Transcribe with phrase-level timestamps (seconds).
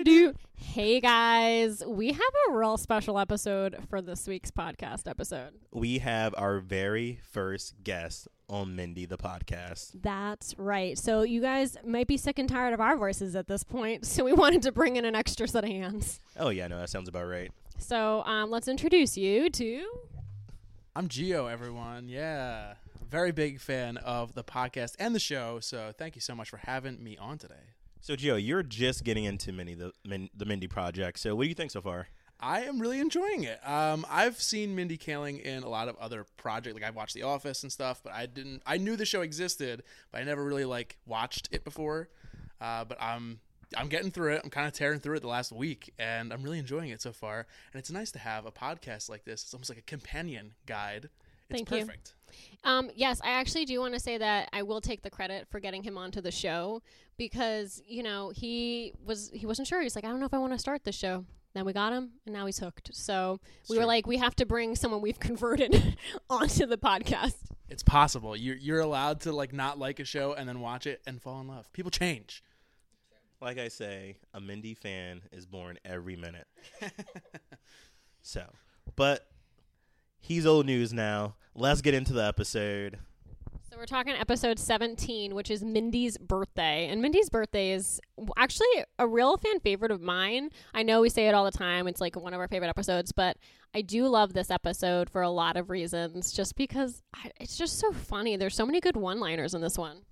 [0.00, 0.34] do do.
[0.56, 5.52] Hey guys, we have a real special episode for this week's podcast episode.
[5.72, 9.92] We have our very first guest on Mindy the podcast.
[10.02, 10.98] That's right.
[10.98, 14.24] So you guys might be sick and tired of our voices at this point, so
[14.24, 16.20] we wanted to bring in an extra set of hands.
[16.38, 17.50] Oh yeah, no, that sounds about right.
[17.78, 19.84] So um, let's introduce you to.
[20.94, 22.08] I'm Geo, everyone.
[22.08, 22.74] Yeah.
[23.08, 25.60] Very big fan of the podcast and the show.
[25.60, 27.75] So thank you so much for having me on today.
[28.06, 31.18] So Gio, you're just getting into Mindy the Min- the Mindy project.
[31.18, 32.06] So what do you think so far?
[32.38, 33.58] I am really enjoying it.
[33.68, 36.74] Um, I've seen Mindy Kaling in a lot of other projects.
[36.74, 38.62] Like I've watched The Office and stuff, but I didn't.
[38.64, 42.08] I knew the show existed, but I never really like watched it before.
[42.60, 43.40] Uh, but I'm
[43.76, 44.42] I'm getting through it.
[44.44, 47.10] I'm kind of tearing through it the last week, and I'm really enjoying it so
[47.10, 47.48] far.
[47.72, 49.42] And it's nice to have a podcast like this.
[49.42, 51.08] It's almost like a companion guide.
[51.50, 51.92] It's Thank you.
[52.26, 52.66] Perfect.
[52.66, 55.60] Um, yes, I actually do want to say that I will take the credit for
[55.60, 56.82] getting him onto the show
[57.16, 59.82] because you know he was he wasn't sure.
[59.82, 61.24] He's like, I don't know if I want to start the show.
[61.54, 62.90] Then we got him, and now he's hooked.
[62.94, 65.96] So we were like, we have to bring someone we've converted
[66.30, 67.36] onto the podcast.
[67.68, 68.36] It's possible.
[68.36, 71.40] You're you're allowed to like not like a show and then watch it and fall
[71.40, 71.72] in love.
[71.72, 72.42] People change.
[73.40, 76.46] Like I say, a Mindy fan is born every minute.
[78.22, 78.44] so,
[78.94, 79.26] but
[80.20, 81.36] he's old news now.
[81.54, 82.98] Let's get into the episode.
[83.70, 86.88] So we're talking episode 17, which is Mindy's birthday.
[86.88, 88.00] And Mindy's birthday is
[88.36, 88.66] actually
[88.98, 90.50] a real fan favorite of mine.
[90.74, 91.86] I know we say it all the time.
[91.88, 93.36] It's like one of our favorite episodes, but
[93.74, 97.78] I do love this episode for a lot of reasons just because I- it's just
[97.78, 98.36] so funny.
[98.36, 100.02] There's so many good one-liners in this one.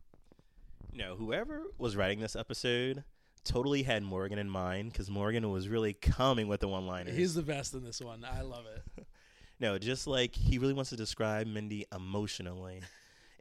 [0.93, 3.05] No, whoever was writing this episode
[3.45, 7.17] totally had Morgan in mind because Morgan was really coming with the one-liners.
[7.17, 8.25] He's the best in this one.
[8.25, 9.07] I love it.
[9.61, 12.81] no, just like he really wants to describe Mindy emotionally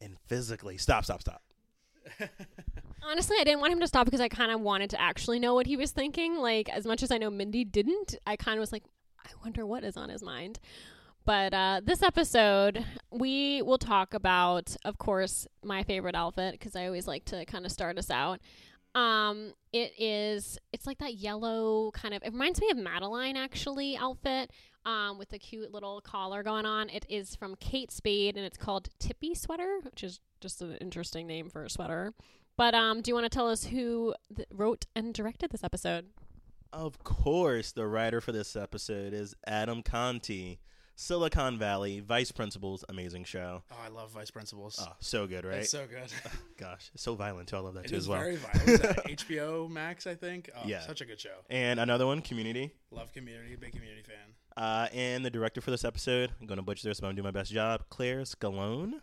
[0.01, 0.77] and physically.
[0.77, 1.41] Stop, stop, stop.
[3.03, 5.53] Honestly, I didn't want him to stop because I kind of wanted to actually know
[5.53, 6.37] what he was thinking.
[6.37, 8.83] Like, as much as I know Mindy didn't, I kind of was like,
[9.25, 10.59] I wonder what is on his mind.
[11.25, 16.85] But uh, this episode, we will talk about, of course, my favorite outfit because I
[16.85, 18.39] always like to kind of start us out.
[18.93, 23.97] Um, it is, it's like that yellow kind of, it reminds me of Madeline actually
[23.97, 24.51] outfit
[24.85, 26.89] um, with a cute little collar going on.
[26.89, 31.27] It is from Kate Spade and it's called Tippy Sweater, which is just an interesting
[31.27, 32.13] name for a sweater.
[32.57, 36.05] But um, do you want to tell us who th- wrote and directed this episode?
[36.71, 40.57] Of course, the writer for this episode is Adam Countee,
[40.95, 42.83] Silicon Valley Vice Principals.
[42.89, 43.63] Amazing show.
[43.71, 44.79] Oh, I love Vice Principals.
[44.81, 45.57] Oh, so good, right?
[45.59, 46.11] It's so good.
[46.57, 47.57] Gosh, it's so violent too.
[47.57, 48.19] I love that It too is as well.
[48.19, 48.83] very violent.
[48.83, 50.49] What's HBO Max, I think.
[50.55, 50.81] Oh, Yeah.
[50.81, 51.35] such a good show.
[51.49, 52.71] And another one, Community.
[52.91, 53.55] Love Community.
[53.55, 54.15] Big Community fan.
[54.55, 57.15] Uh, and the director for this episode, I'm going to butcher this, but I'm going
[57.17, 59.01] to do my best job, Claire Scanlon.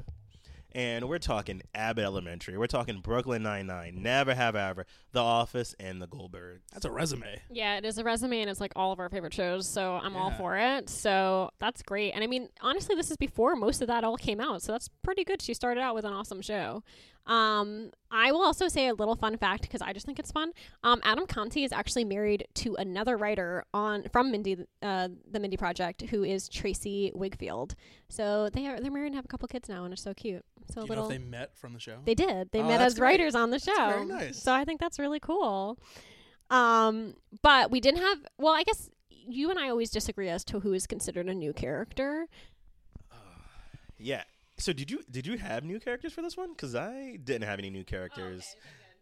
[0.73, 2.57] And we're talking Abbott Elementary.
[2.57, 6.61] We're talking Brooklyn Nine-Nine, Never Have I Ever, The Office, and The Goldbergs.
[6.73, 7.41] That's a resume.
[7.51, 10.15] Yeah, it is a resume and it's like all of our favorite shows, so I'm
[10.17, 10.37] all Yeah.
[10.37, 10.89] for it.
[10.89, 12.13] So that's great.
[12.13, 14.87] And I mean, honestly, this is before most of that all came out, so that's
[15.03, 15.43] pretty good.
[15.43, 16.85] She started out with an awesome show.
[17.27, 20.51] Um, I will also say a little fun fact because I just think it's fun.
[20.83, 25.57] Um, Adam Countee is actually married to another writer on from Mindy, uh, the Mindy
[25.57, 27.75] Project, who is Tracey Wigfield.
[28.09, 30.45] So they are they're married and have a couple kids now, and it's so cute.
[30.71, 31.09] So Do you little.
[31.09, 31.99] they met from the show?
[32.05, 32.51] They did.
[32.53, 33.07] They Oh, met as great.
[33.21, 33.75] writers on the show.
[33.77, 34.43] That's very nice.
[34.43, 35.79] So I think that's really cool.
[36.51, 38.19] Um, but we didn't have.
[38.39, 41.53] Well, I guess you and I always disagree as to who is considered a new
[41.53, 42.27] character.
[43.99, 44.23] Yeah.
[44.61, 46.51] So did you did you have new characters for this one?
[46.51, 48.57] Because I didn't have any new characters.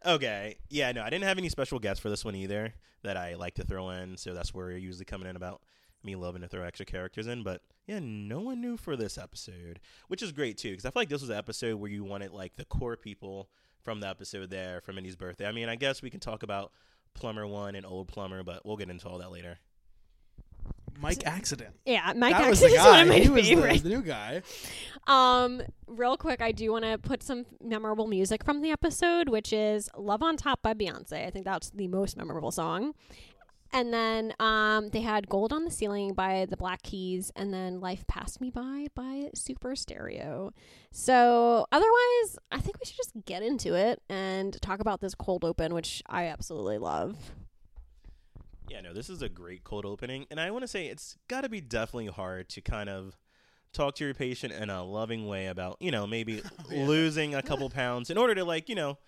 [0.07, 0.57] Okay.
[0.71, 3.55] Yeah, no, I didn't have any special guests for this one either that I like
[3.55, 4.17] to throw in.
[4.17, 5.61] So that's where you're usually coming in about
[6.05, 7.43] me loving to throw extra characters in.
[7.43, 11.01] But yeah, no one new for this episode, which is great too, because I feel
[11.01, 13.51] like this was an episode where you wanted like the core people
[13.83, 15.47] from the episode there for Minnie's birthday.
[15.47, 16.73] I mean, I guess we can talk about
[17.15, 19.59] Plumber One and Old Plumber, but we'll get into all that later.
[21.01, 21.75] Mike Accident.
[21.85, 24.43] Yeah, Mike that was the is one of my he was the, the new guy.
[25.07, 29.53] Um, real quick, I do want to put some memorable music from the episode, which
[29.53, 31.27] is "Love on Top" by Beyonce.
[31.27, 32.95] I think that's the most memorable song.
[33.71, 37.81] And then um, they had "Gold on the Ceiling" by the Black Keys, and then
[37.81, 40.53] "Life Passed Me By" by Super Stereo.
[40.91, 45.45] So, otherwise, I think we should just get into it and talk about this cold
[45.45, 47.17] open, which I absolutely love.
[48.71, 51.43] Yeah, no, this is a great cold opening, and I want to say it's got
[51.43, 53.17] to be definitely hard to kind of
[53.73, 57.69] talk to your patient in a loving way about, you know, maybe losing a couple
[57.71, 58.99] pounds in order to like, you know,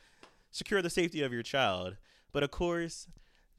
[0.50, 1.96] secure the safety of your child.
[2.32, 3.06] But of course,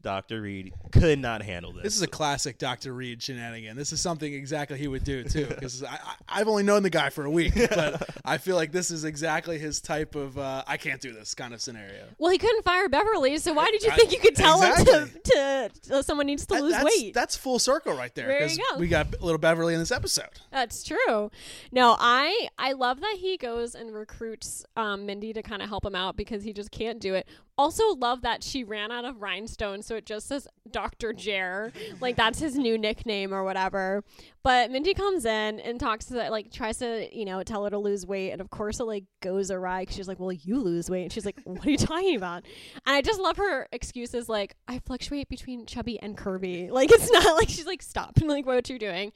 [0.01, 0.41] Dr.
[0.41, 1.83] Reed could not handle this.
[1.83, 2.93] This is a classic Dr.
[2.93, 3.75] Reed shenanigan.
[3.77, 5.45] This is something exactly he would do too.
[5.47, 8.71] Because I, I, I've only known the guy for a week, but I feel like
[8.71, 12.05] this is exactly his type of uh, "I can't do this" kind of scenario.
[12.17, 14.71] Well, he couldn't fire Beverly, so why did you I- think you could tell him
[14.71, 15.21] exactly.
[15.23, 17.13] to, to to uh, someone needs to That- lose that's, weight.
[17.13, 18.27] That's full circle right there.
[18.27, 18.77] There you 'cause go.
[18.79, 20.29] We got little Beverly in this episode.
[20.51, 21.31] That's true.
[21.71, 25.85] No, I I love that he goes and recruits um, Mindy to kind of help
[25.85, 27.27] him out because he just can't do it.
[27.61, 32.15] Also, love that she ran out of rhinestones, so it just says Doctor Jer, like
[32.15, 34.03] that's his new nickname or whatever.
[34.41, 37.77] But Mindy comes in and talks to like tries to you know tell her to
[37.77, 39.85] lose weight, and of course it like goes awry.
[39.85, 42.45] 'cause she's like, "Well, you lose weight," and she's like, "What are you talking about?"
[42.87, 47.11] And I just love her excuses like, "I fluctuate between chubby and curvy." Like it's
[47.11, 49.11] not like she's like, "Stop!" And like what you're doing.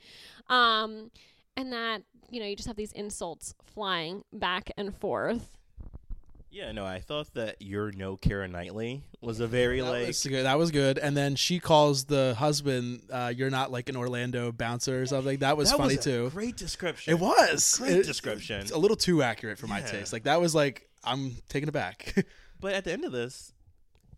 [0.49, 1.09] Um,
[1.57, 5.57] and that you know you just have these insults flying back and forth.
[6.55, 10.23] Yeah, no, I thought that you're no Keira Knightley was a very That like was
[10.25, 10.45] good.
[10.45, 10.97] That was good.
[10.97, 15.39] And then she calls the husband, uh, "You're not like an Orlando bouncer or something."
[15.39, 16.29] That was that funny was a too.
[16.29, 17.11] Great description.
[17.13, 18.61] It was Great It- description.
[18.61, 19.87] It's a little too accurate for my Yeah.
[19.91, 20.13] taste.
[20.13, 22.15] Like that was like I'm taking it back.
[22.61, 23.51] But at the end of this,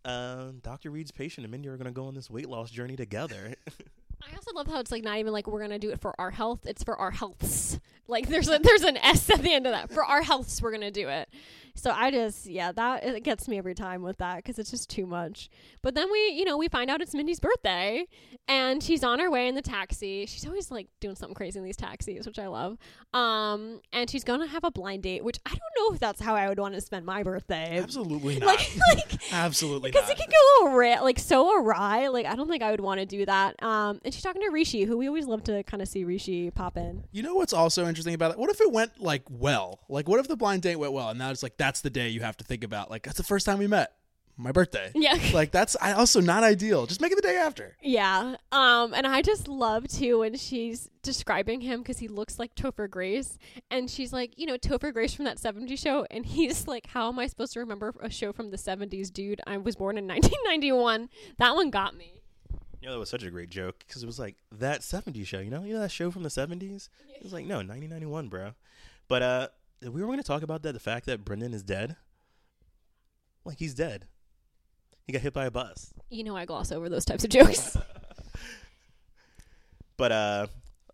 [0.06, 0.92] uh, Dr.
[0.92, 3.56] Reed's patient and Mindy are going to go on this weight loss journey together.
[4.22, 6.32] I also love how it's like not even like we're gonna do it for our
[6.32, 7.80] health; it's for our healths.
[8.08, 9.92] Like there's a there's an S at the end of that.
[9.92, 11.30] For our healths, we're gonna do it.
[11.78, 14.90] So I just yeah, that it gets me every time with that because it's just
[14.90, 15.50] too much.
[15.82, 18.08] But then we you know we find out it's Mindy's birthday
[18.48, 20.26] and she's on her way in the taxi.
[20.26, 22.78] She's always like doing something crazy in these taxis, which I love.
[23.14, 26.36] Um, and she's gonna have a blind date, which I don't know if that's how
[26.36, 27.80] I would want to spend my birthday.
[27.82, 28.48] Absolutely not.
[28.48, 32.08] Like like Absolutely because it could go awry, like so awry.
[32.08, 33.62] Like I don't think I would want to do that.
[33.62, 36.52] Um, and she's talking to Rishi, who we always love to kind of see Rishi
[36.52, 37.04] pop in.
[37.12, 38.38] You know what's also interesting about it?
[38.38, 39.80] What if it went like well?
[39.90, 42.08] Like what if the blind date went well and now it's like that's the day
[42.08, 42.90] you have to think about.
[42.90, 43.92] Like that's the first time we met.
[44.38, 44.92] My birthday.
[44.96, 45.18] Yeah.
[45.34, 46.86] Like that's I also not ideal.
[46.86, 47.76] Just make it the day after.
[47.82, 48.36] Yeah.
[48.54, 52.90] Um, and I just love too when she's describing him because he looks like Topher
[52.90, 53.38] Grace,
[53.70, 57.10] and she's like, you know, Topher Grace from that '70s show, and he's like, how
[57.10, 59.42] am I supposed to remember a show from the '70s, dude?
[59.46, 61.10] I was born in 1991.
[61.38, 62.22] That one got me.
[62.80, 65.40] you know, that was such a great joke because it was like that 70s show,
[65.40, 65.64] you know?
[65.64, 66.88] You know that show from the 70s?
[67.16, 68.52] It was like, no, 1991, bro.
[69.10, 69.48] But uh,
[69.82, 71.96] we were going to talk about that the fact that Brendan is dead.
[73.46, 74.08] Like, he's dead.
[75.06, 75.94] He got hit by a bus.
[76.10, 77.78] You know, I gloss over those types of jokes.
[79.98, 80.48] But uh,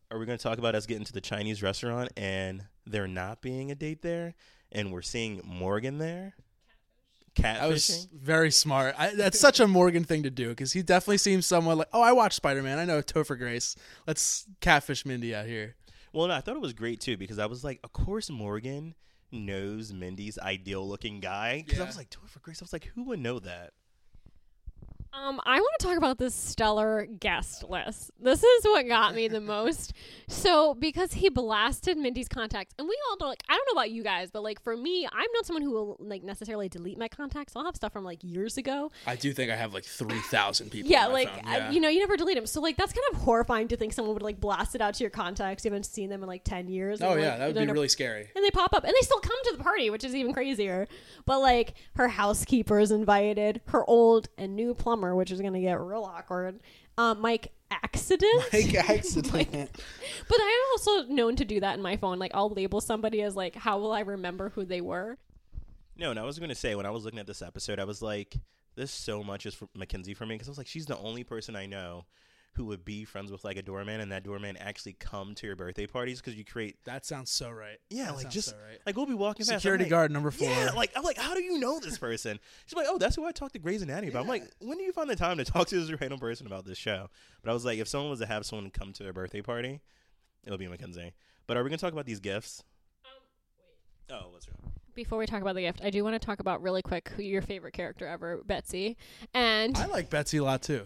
[0.10, 3.42] are we going to talk about us getting to the Chinese restaurant and there not
[3.42, 4.34] being a date there?
[4.72, 6.36] And we're seeing Morgan there?
[7.36, 7.70] That Catfishing?
[7.70, 8.96] was very smart.
[8.98, 12.02] I, that's such a Morgan thing to do because he definitely seems someone like, oh,
[12.02, 12.80] I watched Spider Man.
[12.80, 13.76] I know Topher Grace.
[14.08, 15.76] Let's catfish Mindy out here.
[16.14, 18.94] Well, no, I thought it was great too because I was like, of course Morgan
[19.32, 21.64] knows Mindy's ideal looking guy.
[21.66, 22.62] Because I was like, Topher Grace.
[22.62, 23.72] I was like, who would know that?
[25.16, 28.10] Um, I want to talk about this stellar guest list.
[28.20, 29.94] This is what got me the most.
[30.26, 33.92] So, because he blasted Mindy's contacts, and we all know, like, I don't know about
[33.92, 37.08] you guys, but like for me, I'm not someone who will like necessarily delete my
[37.08, 37.54] contacts.
[37.56, 38.90] I'll have stuff from like years ago.
[39.06, 40.90] I do think I have like 3,000 people.
[40.90, 41.48] Yeah, like phone.
[41.48, 42.48] I- you know, you never delete them.
[42.48, 45.04] So, like, that's kind of horrifying to think someone would like blast it out to
[45.04, 45.64] your contacts.
[45.66, 47.00] You haven't seen them in like ten years.
[47.00, 47.38] and, oh, like, yeah.
[47.38, 48.30] That would be really scary.
[48.36, 50.88] and they pop up and they still come to the party which is even crazier
[51.26, 55.60] but like her housekeeper is invited her old and new plumber which is going to
[55.62, 56.60] get real awkward.
[56.98, 58.32] Um, mike accident?
[58.54, 59.70] Like accident.
[60.30, 62.20] but i'm also known to do that in my phone.
[62.20, 65.18] Like i'll label somebody as like how will i remember who they were?
[65.98, 67.84] No, and I was going to say when I was looking at this episode, I
[67.84, 68.36] was like,
[68.76, 71.24] this so much is for Mackenzie for me because I was like, she's the only
[71.24, 72.06] person I know
[72.56, 75.56] who would be friends with like a doorman and that doorman actually come to your
[75.56, 77.78] birthday parties because you create that sounds so right.
[77.90, 78.80] yeah That like just so right.
[78.86, 80.48] like we'll be walking past Security like, guard number four.
[80.48, 82.40] Yeah, like I'm like, how do you know this person?
[82.66, 84.24] She's like, oh, that's who I talked to Grey's Anatomy about.
[84.24, 86.66] I'm like, when do you find the time to talk to this random person about
[86.66, 87.10] this show?
[87.42, 89.82] But I was like, if someone was to have someone come to their birthday party,
[90.46, 91.14] it would be Mackenzie.
[91.48, 92.64] But are we gonna talk about these gifts?
[93.06, 94.74] Um, oh, what's wrong?
[94.96, 97.24] before we talk about the gift i do want to talk about really quick who
[97.24, 98.96] your favorite character ever betsy
[99.34, 100.86] and I like Betsy a lot too.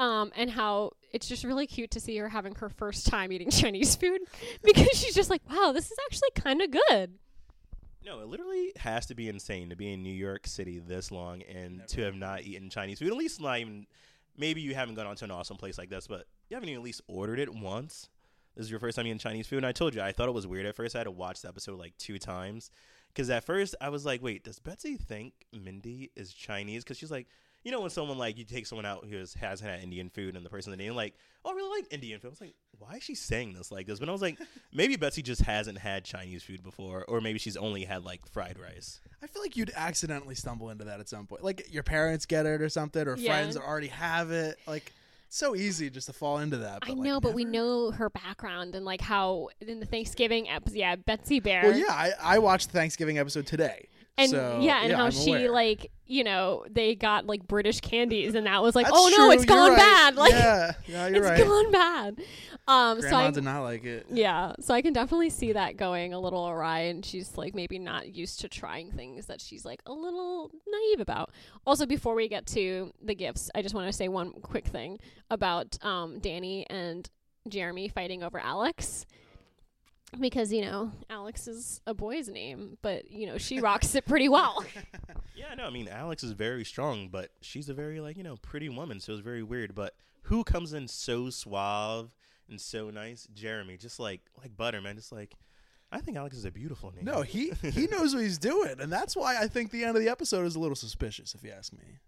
[0.00, 3.50] Um, and how it's just really cute to see her having her first time eating
[3.50, 4.22] Chinese food
[4.64, 7.18] because she's just like, wow, this is actually kind of good.
[8.02, 11.42] No, it literally has to be insane to be in New York City this long
[11.42, 13.08] and to have not eaten Chinese food.
[13.08, 13.86] At least not even.
[14.38, 16.80] Maybe you haven't gone on to an awesome place like this, but you haven't even
[16.80, 18.08] at least ordered it once.
[18.56, 20.34] This is your first time eating Chinese food, and I told you I thought it
[20.34, 20.96] was weird at first.
[20.96, 22.70] I had to watch the episode like two times
[23.08, 27.10] because at first I was like, "Wait, does Betsy think Mindy is Chinese?" Because she's
[27.10, 27.26] like,
[27.62, 30.34] you know, when someone like you take someone out who has, hasn't had Indian food,
[30.36, 31.14] and the person in the name like,
[31.44, 33.86] "Oh, I really like Indian food." I was like, "Why is she saying this like
[33.86, 34.38] this?" But I was like,
[34.72, 38.58] maybe Betsy just hasn't had Chinese food before, or maybe she's only had like fried
[38.58, 39.00] rice.
[39.22, 41.44] I feel like you'd accidentally stumble into that at some point.
[41.44, 43.30] Like your parents get it or something, or Yeah.
[43.32, 44.58] friends already have it.
[44.66, 44.92] Like
[45.28, 46.78] so easy just to fall into that.
[46.82, 50.48] I but, like, know, but we know her background and like how in the Thanksgiving
[50.48, 51.62] episode, yeah, Betsy Bear.
[51.62, 53.88] Well, yeah, I, I watched the Thanksgiving episode today.
[54.20, 55.50] And So, yeah, and how I'm she aware.
[55.50, 59.16] like, you know, they got like British candies, and that was like, That's oh no,
[59.16, 59.78] true, it's gone right.
[59.78, 60.14] bad.
[60.20, 61.44] Like, yeah, yeah, you're it's right.
[61.46, 62.20] gone bad.
[62.68, 64.06] Um, so Grandma I, did not like it.
[64.10, 67.78] yeah, so I can definitely see that going a little awry, and she's like maybe
[67.78, 71.30] not used to trying things that she's like a little naive about.
[71.66, 74.98] Also, before we get to the gifts, I just want to say one quick thing
[75.30, 77.08] about um, Danny and
[77.48, 79.06] Jeremy fighting over Alex.
[80.18, 84.28] Because you know Alex is a boy's name, but you know she rocks it pretty
[84.28, 84.64] well.
[85.36, 88.36] Yeah, no, I mean Alex is very strong, but she's a very like you know
[88.42, 89.74] pretty woman, so it's very weird.
[89.74, 92.14] But who comes in so suave
[92.48, 93.26] and so nice?
[93.32, 94.96] Jeremy, just like like butter, man.
[94.96, 95.34] Just like
[95.90, 97.06] I think Alex is a beautiful name.
[97.06, 100.02] No, he he knows what he's doing, and that's why I think the end of
[100.02, 101.98] the episode is a little suspicious, if you ask me.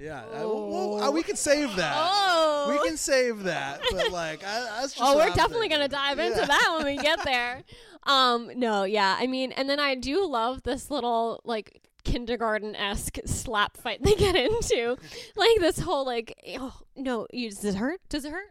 [0.00, 1.94] Yeah, I- well, well, we can save that.
[1.96, 5.78] Oh, We can save that, but like, I, that's just Oh, we're definitely thinking.
[5.78, 6.46] gonna dive into Yeah.
[6.46, 7.62] that when we get there.
[8.04, 13.18] um, no, yeah, I mean, and then I do love this little like kindergarten esque
[13.26, 14.96] slap fight they get into,
[15.36, 18.00] like this whole like, oh no, you, does it hurt?
[18.08, 18.50] Does it hurt?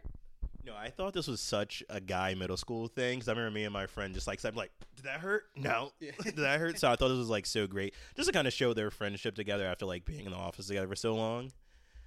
[0.64, 3.64] No, I thought this was such a guy middle school thing because I remember me
[3.64, 5.44] and my friend just like said like, did that hurt?
[5.56, 6.78] No, did that hurt?
[6.78, 9.34] So I thought this was like so great, just to kind of show their friendship
[9.34, 11.52] together after like being in the office together for so long.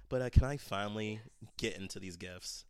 [0.08, 1.20] But uh, can I finally
[1.56, 2.64] get into these gifts?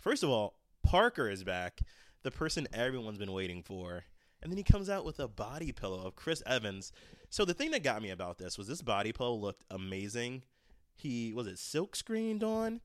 [0.00, 1.80] First of all, Parker is back,
[2.22, 4.04] the person everyone's been waiting for,
[4.42, 6.92] and then he comes out with a body pillow of Chris Evans.
[7.28, 10.42] So the thing that got me about this was this body pillow looked amazing.
[10.96, 12.80] He was it silk screened on.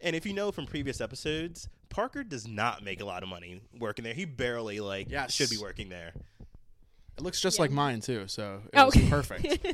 [0.00, 3.60] And if you know from previous episodes, Parker does not make a lot of money
[3.78, 4.14] working there.
[4.14, 5.32] He barely like Yes.
[5.34, 6.12] should be working there.
[7.18, 7.62] It looks just Yeah.
[7.62, 8.86] like mine too, so it Oh.
[8.86, 9.66] was perfect.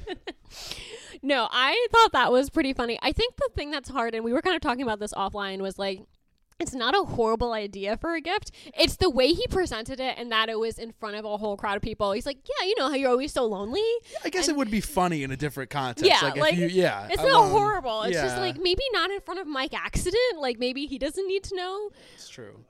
[1.23, 2.99] no, I thought that was pretty funny.
[3.03, 5.61] I think the thing that's hard, and we were kind of talking about this offline,
[5.61, 6.01] was like.
[6.59, 8.51] It's not a horrible idea for a gift.
[8.79, 11.57] It's the way he presented it and that it was in front of a whole
[11.57, 12.13] crowd of people.
[12.13, 13.83] He's like, Yeah, you know how you're always so lonely?
[14.25, 16.11] I guess it would be funny in a different context.
[16.11, 18.03] Yeah, like, like, if you, yeah, It's I not don't- horrible.
[18.05, 20.17] It's just like maybe not in front of Mike Accident.
[20.41, 21.91] Like maybe he doesn't need to know.
[22.15, 22.65] it's true.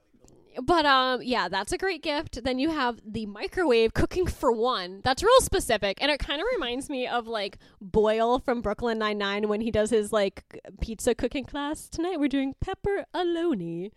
[0.62, 2.42] But um, yeah, that's a great gift.
[2.42, 5.00] Then you have the microwave cooking for one.
[5.04, 9.18] That's real specific, and it kind of reminds me of like Boyle from Brooklyn Nine
[9.18, 10.42] Nine when he does his like
[10.80, 11.88] pizza cooking class.
[11.88, 13.90] Tonight we're doing pepper aloni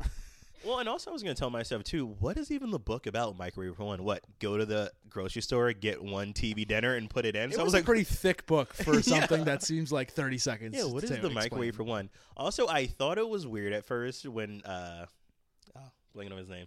[0.64, 3.06] Well, and also I was going to tell myself too, what is even the book
[3.06, 4.02] about microwave for one?
[4.02, 4.24] What?
[4.40, 7.50] Go to the grocery store, get one TV dinner, and put it in.
[7.50, 9.00] It so I was was a like, pretty thick book for Yeah.
[9.02, 10.76] something that seems like thirty seconds.
[10.76, 11.34] yeah, what is to the explain.
[11.34, 12.10] microwave for one?
[12.36, 15.06] Also, I thought it was weird at first when uh,
[16.18, 16.66] blanking on his name,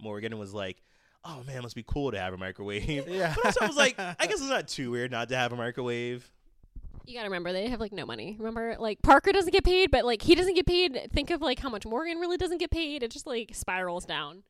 [0.00, 0.82] Morgan was like,
[1.24, 3.98] "Oh man, must be cool to have a microwave." Yeah, But also, I was like,
[3.98, 6.30] I guess it's not too weird not to have a microwave.
[7.06, 8.36] You gotta remember they have like no money.
[8.38, 11.10] Remember, like Parker doesn't get paid, but like he doesn't get paid.
[11.12, 13.02] Think of like how much Morgan really doesn't get paid.
[13.02, 14.42] It just like spirals down.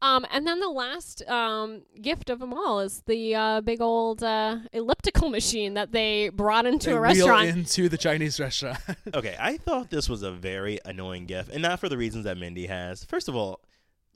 [0.00, 4.20] Um, and then the last um, gift of them all is the uh, big old
[4.20, 7.46] uh, elliptical machine that they brought into They a restaurant.
[7.46, 8.78] into the Chinese restaurant.
[9.14, 12.36] Okay, I thought this was a very annoying gift, and not for the reasons that
[12.36, 13.04] Mindy has.
[13.04, 13.60] First of all,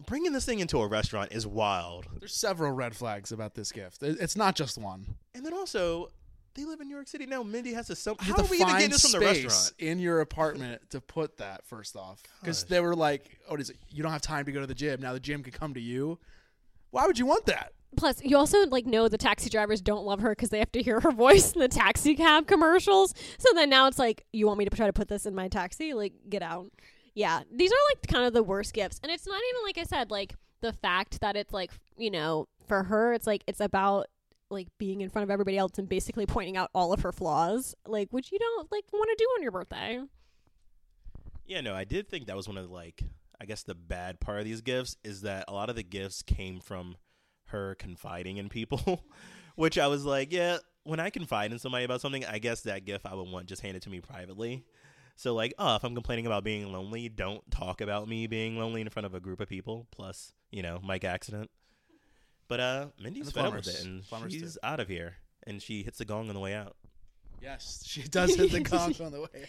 [0.07, 4.03] bringing this thing into a restaurant is wild, There's several red flags about this gift.
[4.03, 5.07] It's not just one.
[5.35, 6.11] and then also.
[6.55, 7.43] They live in New York City now.
[7.43, 7.95] Mindy has to.
[7.97, 9.75] Some, You how have are we even find getting this from the space restaurant?
[9.79, 13.76] in your apartment to put that first off, because they were like, "Oh, is it,
[13.91, 15.12] you don't have time to go to the gym now.
[15.12, 16.19] The gym can come to you."
[16.93, 17.75] Why would you want that?
[17.99, 20.83] Plus, you also like know the taxi drivers don't love her because they have to
[20.83, 23.12] hear her voice in the taxi cab commercials.
[23.38, 25.49] So then now it's like, you want me to try to put this in my
[25.49, 25.93] taxi?
[25.93, 26.71] Like, get out.
[27.16, 29.85] Yeah, these are like kind of the worst gifts, and it's not even like I
[29.85, 34.08] said, like the fact that it's like you know for her, it's like it's about
[34.50, 37.75] like being in front of everybody else and basically pointing out all of her flaws,
[37.87, 39.99] like which you don't like want to do on your birthday.
[41.46, 43.02] Yeah, no, I did think that was one of the, like
[43.40, 46.20] I guess the bad part of these gifts is that a lot of the gifts
[46.20, 46.96] came from
[47.46, 49.04] her confiding in people,
[49.56, 52.85] which I was like, yeah, when I confide in somebody about something, I guess that
[52.85, 54.64] gift I would want just handed to me privately.
[55.16, 58.82] So like, oh, if I'm complaining about being lonely, don't talk about me being lonely
[58.82, 59.87] in front of a group of people.
[59.90, 61.50] Plus, you know, Mike accident.
[62.49, 64.61] But uh, Mindy's fed up with it, and Plumbers she's too.
[64.62, 66.76] out of here, and she hits the gong on the way out.
[67.40, 69.49] Yes, she does hit the gong on the way out.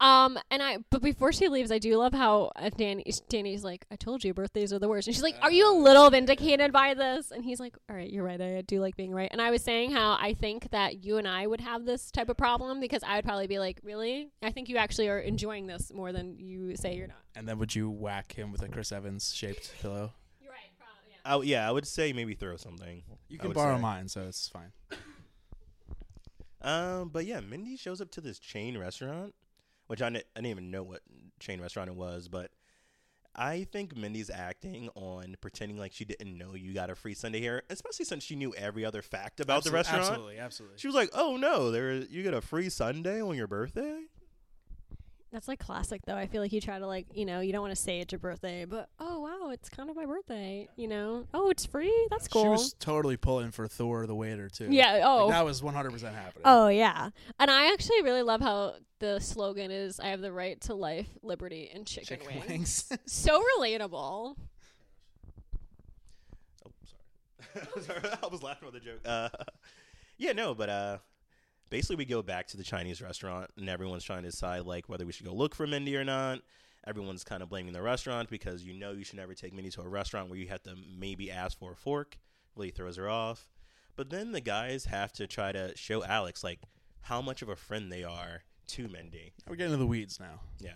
[0.00, 3.86] Um, and I, but before she leaves, I do love how uh, Danny, Danny's like,
[3.90, 5.06] I told you birthdays are the worst.
[5.06, 7.30] And she's like, Are you a little vindicated by this?
[7.30, 8.40] And he's like, All right, you're right.
[8.40, 9.28] I do like being right.
[9.30, 12.28] And I was saying how I think that you and I would have this type
[12.28, 14.30] of problem because I would probably be like, Really?
[14.42, 17.22] I think you actually are enjoying this more than you say you're not.
[17.36, 20.12] And then would you whack him with a Chris Evans shaped pillow?
[20.42, 20.60] You're right.
[20.76, 21.34] Probably, yeah.
[21.34, 23.04] Oh yeah, I would say maybe throw something.
[23.28, 23.82] You can borrow say.
[23.82, 24.72] mine, so it's fine.
[26.64, 29.34] Um, but yeah, Mindy shows up to this chain restaurant,
[29.86, 31.02] which I, didn't even know what
[31.38, 32.50] chain restaurant it was, but
[33.36, 37.40] I think Mindy's acting on pretending like she didn't know you got a free sundae
[37.40, 40.04] here, especially since she knew every other fact about the restaurant.
[40.04, 40.78] Absolutely, absolutely.
[40.78, 44.04] She was like, "Oh no, there you get a free sundae on your birthday."
[45.32, 46.16] That's like classic though.
[46.16, 48.12] I feel like you try to like, you know, you don't want to say it's
[48.12, 49.23] your birthday, but oh wow,
[49.54, 51.26] it's kind of my birthday, you know.
[51.32, 51.94] Oh, it's free.
[52.10, 52.42] That's cool.
[52.42, 54.66] She was totally pulling for Thor the waiter too.
[54.68, 55.30] yeah, Like, oh.
[55.30, 56.42] that was 100 percent happening.
[56.44, 57.10] Oh yeah.
[57.38, 61.06] And I actually really love how the slogan is I have the right to life,
[61.22, 62.86] liberty, and chicken, chicken wings.
[62.90, 62.98] wings.
[63.06, 64.36] so relatable.
[66.66, 66.72] Oh,
[67.54, 67.82] sorry.
[67.82, 68.00] sorry.
[68.22, 69.00] I was laughing at the joke.
[69.04, 69.28] Uh,
[70.18, 70.98] yeah, no, but uh,
[71.70, 75.06] basically we go back to the Chinese restaurant, and everyone's trying to decide like whether
[75.06, 76.40] we should go look for Mindy or not.
[76.86, 79.80] Everyone's kind of blaming the restaurant because you know you should never take Mindy to
[79.80, 82.18] a restaurant where you have to maybe ask for a fork.
[82.56, 83.48] Really throws her off.
[83.96, 86.60] But then the guys have to try to show Alex like
[87.02, 89.32] how much of a friend they are to Mindy.
[89.48, 90.40] We're getting into the weeds now.
[90.58, 90.72] Yeah.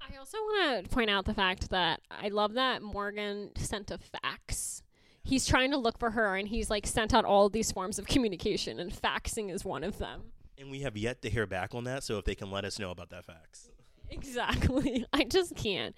[0.00, 3.98] I also want to point out the fact that I love that Morgan sent a
[3.98, 4.82] fax.
[5.22, 8.06] He's trying to look for her, and he's like sent out all these forms of
[8.06, 10.32] communication, and faxing is one of them.
[10.56, 12.78] And we have yet to hear back on that, so if they can let us
[12.78, 13.68] know about that fax.
[14.10, 15.04] Exactly.
[15.12, 15.94] I just can't.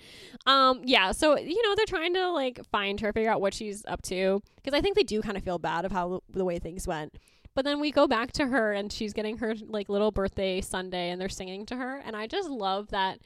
[0.47, 3.85] Um yeah, so you know, they're trying to like find her, figure out what she's
[3.87, 6.59] up to because I think they do kind of feel bad of how the way
[6.59, 7.15] things went.
[7.55, 11.11] But then we go back to her and she's getting her like little birthday sundae
[11.11, 13.19] and they're singing to her and I just love that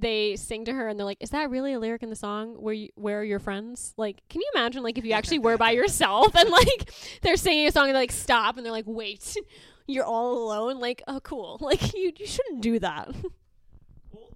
[0.00, 2.54] they sing to her and they're like, "Is that really a lyric in the song?
[2.54, 3.94] Where you, where are your friends?
[3.96, 7.66] Like, can you imagine like if you actually were by yourself and like they're singing
[7.66, 9.36] a song and they like stop and they're like, "Wait,
[9.88, 11.58] you're all alone?" Like, oh, cool.
[11.60, 13.12] Like you you shouldn't do that.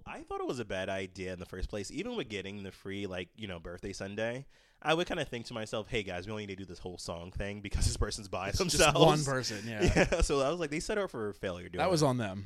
[0.05, 1.89] I thought it was a bad idea in the first place.
[1.91, 4.45] Even with getting the free, like, you know, birthday sundae,
[4.81, 6.79] I would kind of think to myself, hey, guys, we only need to do this
[6.79, 8.93] whole song thing because this person's by It's themselves.
[8.93, 9.59] just one person.
[9.67, 9.91] Yeah.
[10.11, 12.05] Yeah, so I was like, they set her up for failure doing That was it.
[12.05, 12.45] on them.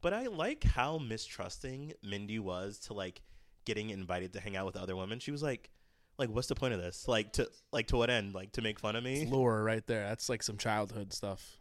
[0.00, 3.20] But I like how mistrusting Mindy was to, like,
[3.66, 5.18] getting invited to hang out with other women.
[5.18, 5.70] She was like,
[6.18, 7.08] like, what's the point of this?
[7.08, 8.34] Like, to like to what end?
[8.34, 9.22] Like, to make fun of me?
[9.22, 10.04] It's lore right there.
[10.06, 11.58] That's like some childhood stuff.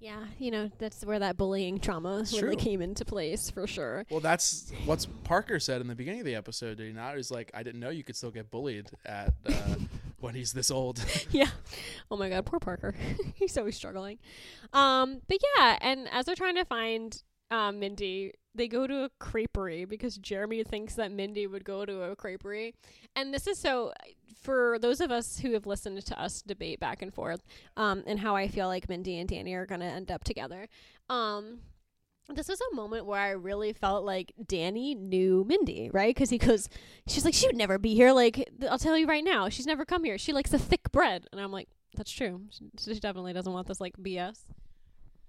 [0.00, 2.64] Yeah, you know, that's where that bullying trauma It's really true.
[2.64, 4.04] came into place for sure.
[4.10, 6.76] Well, that's what Parker said in the beginning of the episode.
[6.78, 7.16] Did he not?
[7.16, 9.74] He's like, I didn't know you could still get bullied at uh,
[10.20, 11.04] when he's this old.
[11.30, 11.48] yeah.
[12.10, 12.94] Oh my god, poor Parker.
[13.34, 14.18] He's always struggling.
[14.72, 19.10] Um, but yeah, and as they're trying to find um, Mindy, they go to a
[19.20, 22.74] creperie because Jeremy thinks that Mindy would go to a creperie.
[23.16, 23.92] And this is so
[24.40, 27.44] for those of us who have listened to us debate back and forth,
[27.76, 30.68] um, and how I feel like Mindy and Danny are gonna end up together.
[31.08, 31.60] Um
[32.34, 36.14] this was a moment where I really felt like Danny knew Mindy, right?
[36.14, 36.68] Because he goes,
[37.06, 38.12] she's like, she would never be here.
[38.12, 40.18] Like, I'll tell you right now, she's never come here.
[40.18, 41.26] She likes the thick bread.
[41.32, 42.42] And I'm like, that's true.
[42.50, 44.40] She, she definitely doesn't want this, like, BS.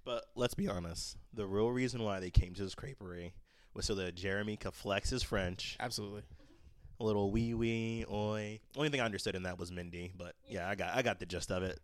[0.04, 1.16] But let's be honest.
[1.34, 3.32] The real reason why they came to this creperie
[3.74, 5.76] was so that Jeremy could flex his French.
[5.78, 6.22] Absolutely.
[6.98, 8.60] A little wee wee, oi.
[8.76, 11.26] Only thing I understood in that was Mindy, but yeah, I got I got the
[11.26, 11.80] gist of it.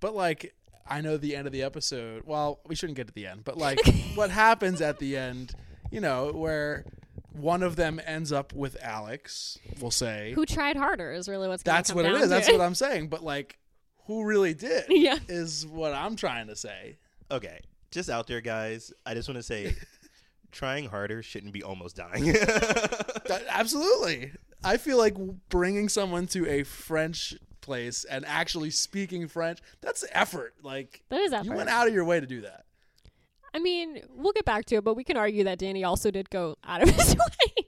[0.00, 0.54] But like,
[0.86, 2.24] I know the end of the episode.
[2.26, 3.78] Well, we shouldn't get to the end, but like,
[4.14, 5.52] what happens at the end?
[5.90, 6.84] You know, where
[7.32, 9.58] one of them ends up with Alex.
[9.80, 12.22] We'll say Who tried harder is really what's going that's come what it down is.
[12.24, 13.08] to That's what I'm saying.
[13.08, 13.58] But like,
[14.06, 14.84] who really did?
[14.90, 15.18] Yeah.
[15.28, 16.98] is what I'm trying to say.
[17.30, 17.60] Okay,
[17.90, 18.92] just out there, guys.
[19.04, 19.74] I just want to say,
[20.52, 22.34] trying harder shouldn't be almost dying.
[23.50, 24.32] Absolutely.
[24.64, 25.14] I feel like
[25.48, 30.54] bringing someone to a French place and actually speaking French, that's effort.
[30.62, 31.44] Like, That is effort.
[31.46, 32.64] you went out of your way to do that.
[33.54, 36.28] I mean, we'll get back to it, but we can argue that Danny also did
[36.30, 37.14] go out of his
[37.46, 37.64] way.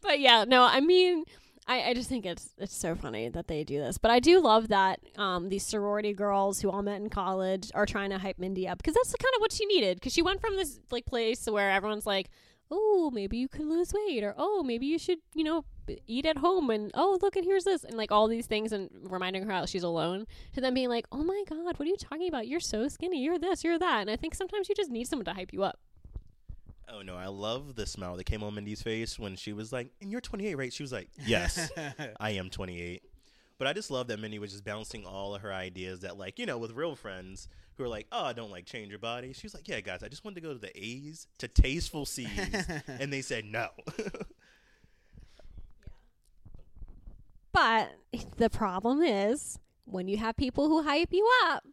[0.00, 1.24] but yeah, no, I mean,
[1.70, 3.96] I, I just think it's it's so funny that they do this.
[3.96, 7.86] But I do love that um, these sorority girls who all met in college are
[7.86, 9.98] trying to hype Mindy up because that's kind of what she needed.
[9.98, 12.28] Because she went from this like place where everyone's like,
[12.72, 15.64] "Oh, maybe you could lose weight," or "Oh, maybe you should, you know,
[16.08, 18.90] eat at home," and "Oh, look, and here's this," and like all these things, and
[19.08, 20.26] reminding her how she's alone.
[20.54, 22.48] To them being like, "Oh my God, what are you talking about?
[22.48, 23.22] You're so skinny.
[23.22, 23.62] You're this.
[23.62, 25.78] You're that." And I think sometimes you just need someone to hype you up.
[26.92, 29.90] Oh no, I love the smile that came on Mindy's face when she was like,
[30.00, 31.70] "And you're 28, right?" She was like, "Yes,
[32.20, 33.02] I am 28."
[33.58, 36.38] But I just love that Mindy was just bouncing all of her ideas that, like,
[36.38, 39.32] you know, with real friends who are like, "Oh, I don't like change your body."
[39.32, 42.06] She was like, "Yeah, guys, I just wanted to go to the A's to tasteful
[42.06, 42.28] C's,"
[42.88, 43.68] and they said no.
[47.52, 47.96] But
[48.36, 51.64] the problem is when you have people who hype you up,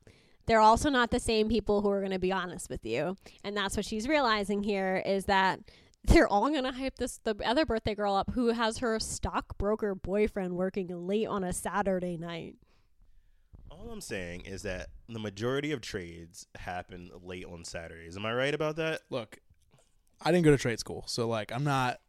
[0.47, 3.15] they're also not the same people who are going to be honest with you.
[3.43, 5.59] And that's what she's realizing here is that
[6.05, 9.93] they're all going to hype this the other birthday girl up who has her stockbroker
[9.93, 12.55] boyfriend working late on a Saturday night.
[13.69, 18.17] all I'm saying is that the majority of trades happen late on Saturdays.
[18.17, 19.01] Am I right about that?
[19.09, 19.39] Look,
[20.21, 21.99] I didn't go to trade school, so like, I'm not.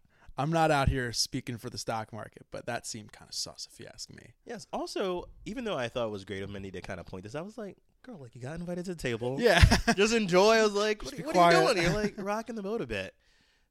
[0.41, 3.69] I'm not out here speaking for the stock market, but that seemed kind of sus
[3.73, 4.35] if you ask me.
[4.47, 4.69] Yes.
[4.73, 7.35] Also, even though I thought it was great of Mindy to kind of point this,
[7.35, 9.37] I was like, "Girl, like you got invited to the table.
[9.39, 9.63] Yeah.
[9.97, 11.83] just enjoy." I was like, "What, what are you doing?
[11.85, 13.15] You're like rocking the boat a bit."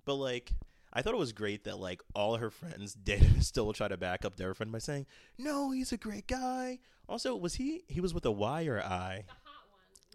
[0.05, 0.51] But like,
[0.93, 4.25] I thought it was great that like all her friends did still try to back
[4.25, 5.05] up their friend by saying,
[5.37, 7.83] "No, he's a great guy." Also, was he?
[7.87, 9.23] He was with a Y or I?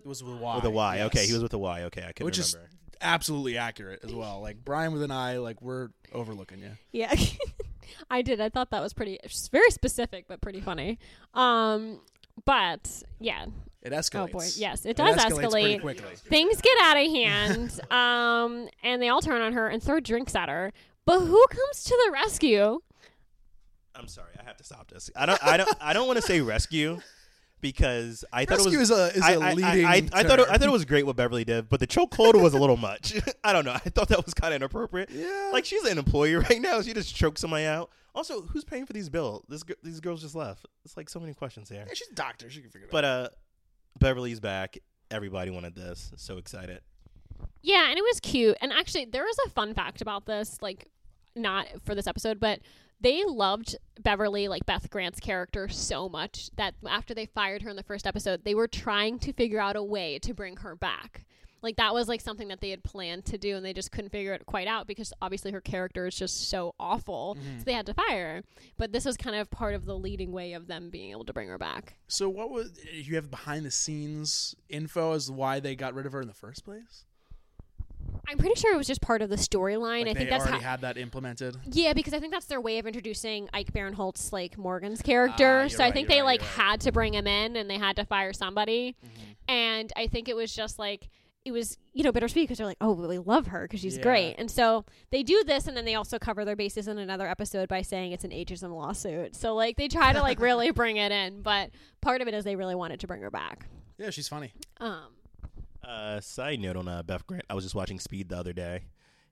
[0.05, 0.55] it was with a Y.
[0.57, 0.97] With a Y.
[0.97, 1.07] yes.
[1.07, 1.83] Okay, he was with a Y.
[1.85, 2.71] Okay, I couldn't Which is remember.
[3.01, 4.41] absolutely accurate as well.
[4.41, 6.73] Like Brian with an I, like we're overlooking you.
[6.93, 7.15] Yeah.
[8.11, 8.41] I did.
[8.41, 9.19] I thought that was pretty
[9.51, 10.99] very specific but pretty funny.
[11.35, 12.01] Um
[12.45, 13.47] but yeah.
[13.83, 14.29] It escalates.
[14.31, 14.47] Oh boy.
[14.57, 15.81] Yes, it does escalates pretty escalate.
[15.81, 16.15] quickly.
[16.17, 17.81] Things get out of hand.
[17.91, 20.73] um and they all turn on her and throw drinks at her.
[21.05, 22.81] But who comes to the rescue?
[23.95, 25.11] I'm sorry, I have to stop this.
[25.17, 25.45] I don't.
[25.45, 25.69] I don't.
[25.81, 27.01] I don't want to say rescue
[27.61, 28.91] because I thought Rescue it was.
[28.91, 29.85] is a is I, a I- I- leading.
[29.87, 32.41] I, I thought it, I thought it was great what Beverly did, but the chokehold
[32.41, 33.15] was a little much.
[33.45, 33.73] I don't know.
[33.73, 35.11] I thought that was kind of inappropriate.
[35.11, 35.51] Yeah.
[35.53, 36.83] Like she's an employee right now.
[36.83, 37.91] She just choked somebody out.
[38.15, 39.45] Also, who's paying for these bills?
[39.49, 40.67] This these girls just left.
[40.85, 41.85] It's like so many questions here.
[41.87, 42.51] Yeah, she's a doctor.
[42.51, 42.93] She can figure it out.
[42.93, 43.29] But uh,
[43.99, 44.79] Beverly's back.
[45.11, 46.13] Everybody wanted this.
[46.17, 46.81] So excited.
[47.63, 48.57] Yeah, and it was cute.
[48.61, 50.89] And actually, there was a fun fact about this, like
[51.35, 52.61] not for this episode, but
[53.01, 57.77] they loved Beverly, like Beth Grant's character, so much that after they fired her in
[57.77, 61.25] the first episode, they were trying to figure out a way to bring her back.
[61.63, 64.11] Like that was like something that they had planned to do, and they just couldn't
[64.11, 67.59] figure it quite out because obviously her character is just so awful, Mm-hmm.
[67.59, 68.43] so they had to fire her.
[68.77, 71.33] But this was kind of part of the leading way of them being able to
[71.33, 71.97] bring her back.
[72.09, 76.05] So what was you have behind the scenes info as to why they got rid
[76.07, 77.05] of her in the first place?
[78.29, 80.07] I'm pretty sure it was just part of the storyline.
[80.07, 80.71] Like I think that's already how.
[80.71, 81.57] had that implemented.
[81.71, 85.61] Yeah, because I think that's their way of introducing Ike Barinholtz, like Morgan's character.
[85.63, 86.49] You're so I think they right, like right.
[86.51, 86.61] Mm-hmm.
[86.61, 88.97] had to bring him in, and they had to fire somebody.
[89.49, 91.09] And I think it was just like
[91.45, 94.03] it was, you know, bittersweet because they're like, oh, we love her because she's Yeah.
[94.05, 94.35] great.
[94.39, 97.69] And so they do this, and then they also cover their bases in another episode
[97.69, 99.35] by saying it's an ageism lawsuit.
[99.35, 102.45] So like they try to like really bring it in, but part of it is
[102.45, 103.67] they really wanted to bring her back.
[103.99, 104.53] Yeah, she's funny.
[104.79, 105.07] Um,
[105.83, 107.45] Uh, side note on uh, Beth Grant.
[107.51, 108.85] I was just watching Speed the other day,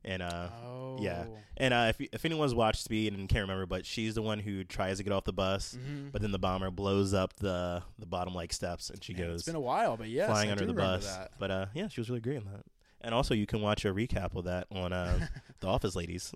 [0.04, 0.96] and uh, Oh.
[1.00, 1.24] Yeah,
[1.56, 4.64] and uh, if if anyone's watched Speed and can't remember, but she's the one who
[4.64, 6.12] tries to get off the bus, Mhm.
[6.12, 9.40] but then the bomber blows up the the bottom like steps, and she Man, goes
[9.40, 11.06] It's been a while, but yeah, flying I under the bus.
[11.16, 11.32] That.
[11.38, 12.64] But uh, yeah, she was really great in that.
[13.02, 15.26] And also, you can watch a recap of that on uh,
[15.60, 16.34] The Office Ladies.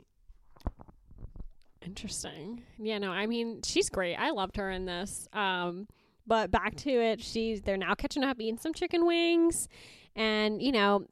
[1.84, 2.62] Interesting.
[2.78, 4.16] Yeah, no, I mean, she's great.
[4.16, 5.28] I loved her in this.
[5.34, 5.86] Um,
[6.26, 9.68] but back to it, she's they're now catching up eating some chicken wings,
[10.16, 11.06] and you know, t-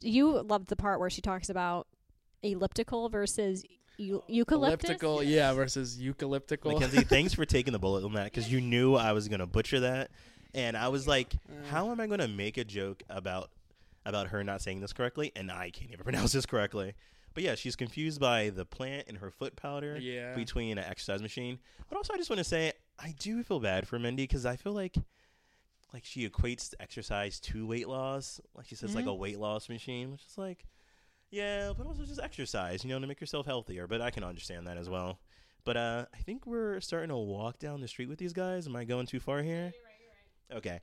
[0.00, 1.86] you loved the part where she talks about
[2.42, 3.64] elliptical versus
[3.96, 4.88] eu- eucalyptus.
[4.90, 6.72] Elliptical, yeah, versus eucalyptical.
[6.74, 9.80] Mackenzie, thanks for taking the bullet on that because you knew I was gonna butcher
[9.80, 10.10] that,
[10.54, 11.66] and I was like, Mm.
[11.70, 13.50] how am I gonna make a joke about
[14.04, 16.94] about her not saying this correctly, and I can't even pronounce this correctly.
[17.34, 20.34] But yeah, she's confused by the plant in her foot powder Yeah.
[20.34, 21.58] between an exercise machine.
[21.88, 24.56] But also, I just want to say I do feel bad for Mindy because I
[24.56, 24.96] feel like
[25.92, 28.40] like she equates exercise to weight loss.
[28.54, 30.64] Like she says, like a weight loss machine, which is like,
[31.30, 33.86] yeah, but also just exercise, you know, to make yourself healthier.
[33.86, 35.18] But I can understand that as well.
[35.64, 38.66] But uh, I think we're starting to walk down the street with these guys.
[38.66, 39.72] Am I going too far here?
[40.52, 40.80] Okay.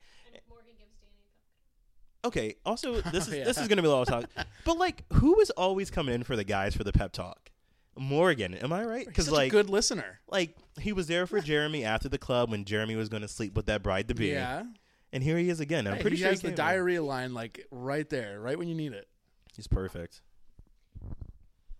[2.25, 2.55] Okay.
[2.65, 3.43] Also, this is Yeah.
[3.45, 4.45] this is gonna be a lot of talk.
[4.65, 7.49] But like, who is always coming in for the guys for the pep talk?
[7.97, 9.05] Morgan, am I right?
[9.05, 10.19] Because like, a good listener.
[10.29, 13.55] like he was there for Jeremy after the club when Jeremy was going to sleep
[13.55, 14.27] with that bride to be.
[14.27, 14.63] Yeah.
[15.11, 15.87] And here he is again.
[15.87, 16.71] I'm Hey, pretty he sure has he the came in.
[16.73, 19.07] diarrhea line like right there, right when you need it.
[19.55, 20.21] He's perfect.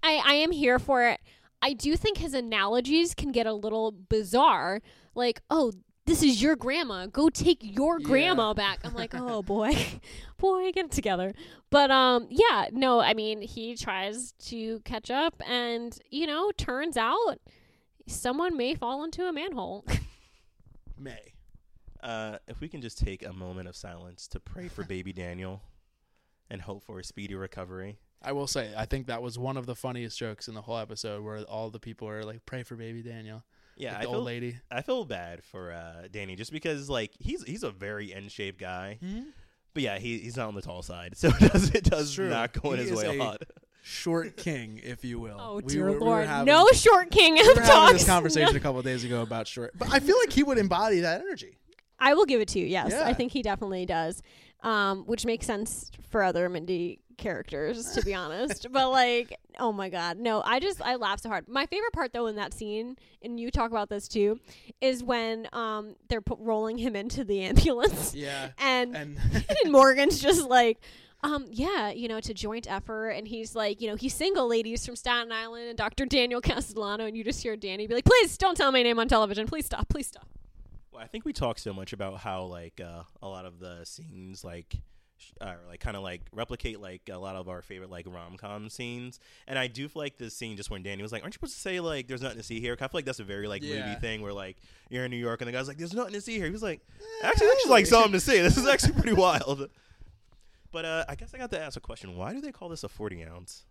[0.02, 1.20] I, I am here for it.
[1.62, 4.82] I do think his analogies can get a little bizarre.
[5.14, 5.74] Like, oh,
[6.06, 7.06] this is your grandma.
[7.06, 8.06] Go take your Yeah.
[8.08, 8.80] grandma back.
[8.84, 9.74] I'm like, oh boy,
[10.38, 11.34] boy, get it together.
[11.70, 16.98] But um, yeah, no, I mean, he tries to catch up, and you know, turns
[16.98, 17.40] out
[18.08, 19.86] someone may fall into a manhole.
[20.98, 21.34] May.
[22.02, 25.62] Uh, if we can just take a moment of silence to pray for baby Daniel
[26.50, 27.98] and hope for a speedy recovery.
[28.22, 30.78] I will say, I think that was one of the funniest jokes in the whole
[30.78, 33.44] episode, where all the people are like, "Pray for baby Daniel."
[33.78, 34.58] Yeah, Like I the feel, old lady.
[34.70, 38.60] I feel bad for uh, Danny just because like he's he's a very in shape
[38.60, 39.00] guy,
[39.74, 42.52] but yeah, he, he's not on the tall side, so it does it does not
[42.52, 43.42] go in his is way a a- lot.
[43.82, 45.38] Short king, if you will.
[45.40, 47.94] oh We dear were- we lord, having- no short king of We were having talks.
[47.94, 48.58] this conversation No.
[48.58, 51.22] a couple of days ago about short, but I feel like he would embody that
[51.22, 51.58] energy.
[52.00, 52.66] I will give it to you.
[52.66, 53.04] Yes, Yeah.
[53.06, 54.22] I think he definitely does,
[54.64, 58.68] um, which makes sense for other Mindy characters, to be honest.
[58.72, 60.42] But like, oh my god, no!
[60.44, 61.48] I just I laugh so hard.
[61.48, 64.40] My favorite part though in that scene, and you talk about this too,
[64.82, 69.18] is when um they're rolling him into the ambulance, Yeah, and and
[69.64, 70.80] and Morgan's just like,
[71.22, 74.48] um, yeah, you know, it's a joint effort, and he's like, you know, he's single
[74.48, 76.06] ladies from Staten Island and Dr.
[76.06, 79.08] Daniel Castellano, and you just hear Danny be like, please don't tell my name on
[79.10, 80.28] television, please stop, please stop.
[81.00, 84.44] I think we talk so much about how like uh, a lot of the scenes
[84.44, 84.76] like
[85.42, 88.70] uh, like kind of like replicate like a lot of our favorite like rom com
[88.70, 91.38] scenes, and I do feel like this scene just when Danny was like, "Aren't you
[91.38, 93.48] supposed to say like there's nothing to see here?" I feel like that's a very
[93.48, 93.86] like Yeah.
[93.86, 94.58] movie thing where like
[94.90, 96.64] you're in New York and the guy's like, "There's nothing to see here." He was
[96.64, 96.82] like,
[97.24, 98.40] "Actually, there's just like something to see.
[98.42, 99.70] This is actually pretty wild."
[100.72, 102.84] But uh, I guess I got to ask a question: Why do they call this
[102.84, 103.66] a 40 ounce?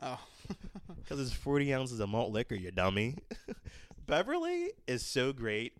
[0.00, 0.18] Oh,
[0.96, 3.16] Because it's 40 ounces of malt liquor, you dummy.
[4.06, 5.74] Beverly is so great,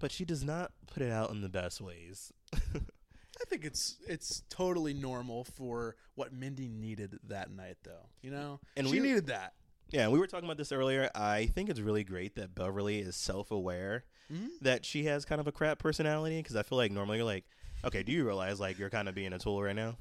[0.00, 2.32] but she does not put it out in the best ways.
[2.52, 8.08] I think it's it's totally normal for what Mindy needed that night, though.
[8.22, 9.52] You know, And she we- needed that.
[9.90, 11.08] yeah, we were talking about this earlier.
[11.14, 14.48] I think it's really great that Beverly is self aware Mhm.
[14.62, 16.38] that she has kind of a crap personality.
[16.38, 17.44] Because I feel like normally you're like,
[17.84, 19.96] okay, do you realize like you're kind of being a tool right now?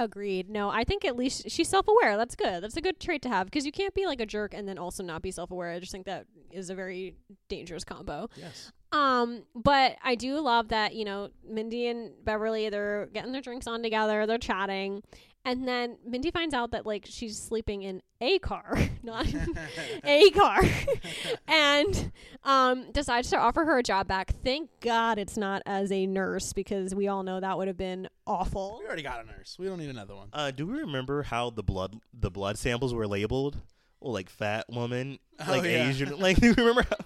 [0.00, 0.48] Agreed.
[0.48, 2.16] No, I think at least she's self aware.
[2.16, 2.62] That's good.
[2.62, 4.78] That's a good trait to have because you can't be like a jerk and then
[4.78, 5.70] also not be self aware.
[5.72, 7.16] I just think that is a very
[7.48, 8.28] dangerous combo.
[8.36, 8.70] Yes.
[8.92, 13.66] Um, but I do love that, you know, Mindy and Beverly, they're getting their drinks
[13.66, 15.02] on together, they're chatting.
[15.48, 19.26] And then Mindy finds out that like she's sleeping in a car, not
[20.04, 20.60] a car,
[21.48, 22.12] and
[22.44, 24.32] um, decides to offer her a job back.
[24.44, 28.08] Thank God it's not as a nurse because we all know that would have been
[28.26, 28.78] awful.
[28.82, 29.56] We already got a nurse.
[29.58, 30.28] We don't need another one.
[30.34, 33.56] Uh, do we remember how the blood the blood samples were labeled?
[34.00, 35.88] Well, like fat woman, Oh, like yeah.
[35.88, 36.18] Asian.
[36.18, 36.82] Like, do you remember?
[36.82, 36.96] How-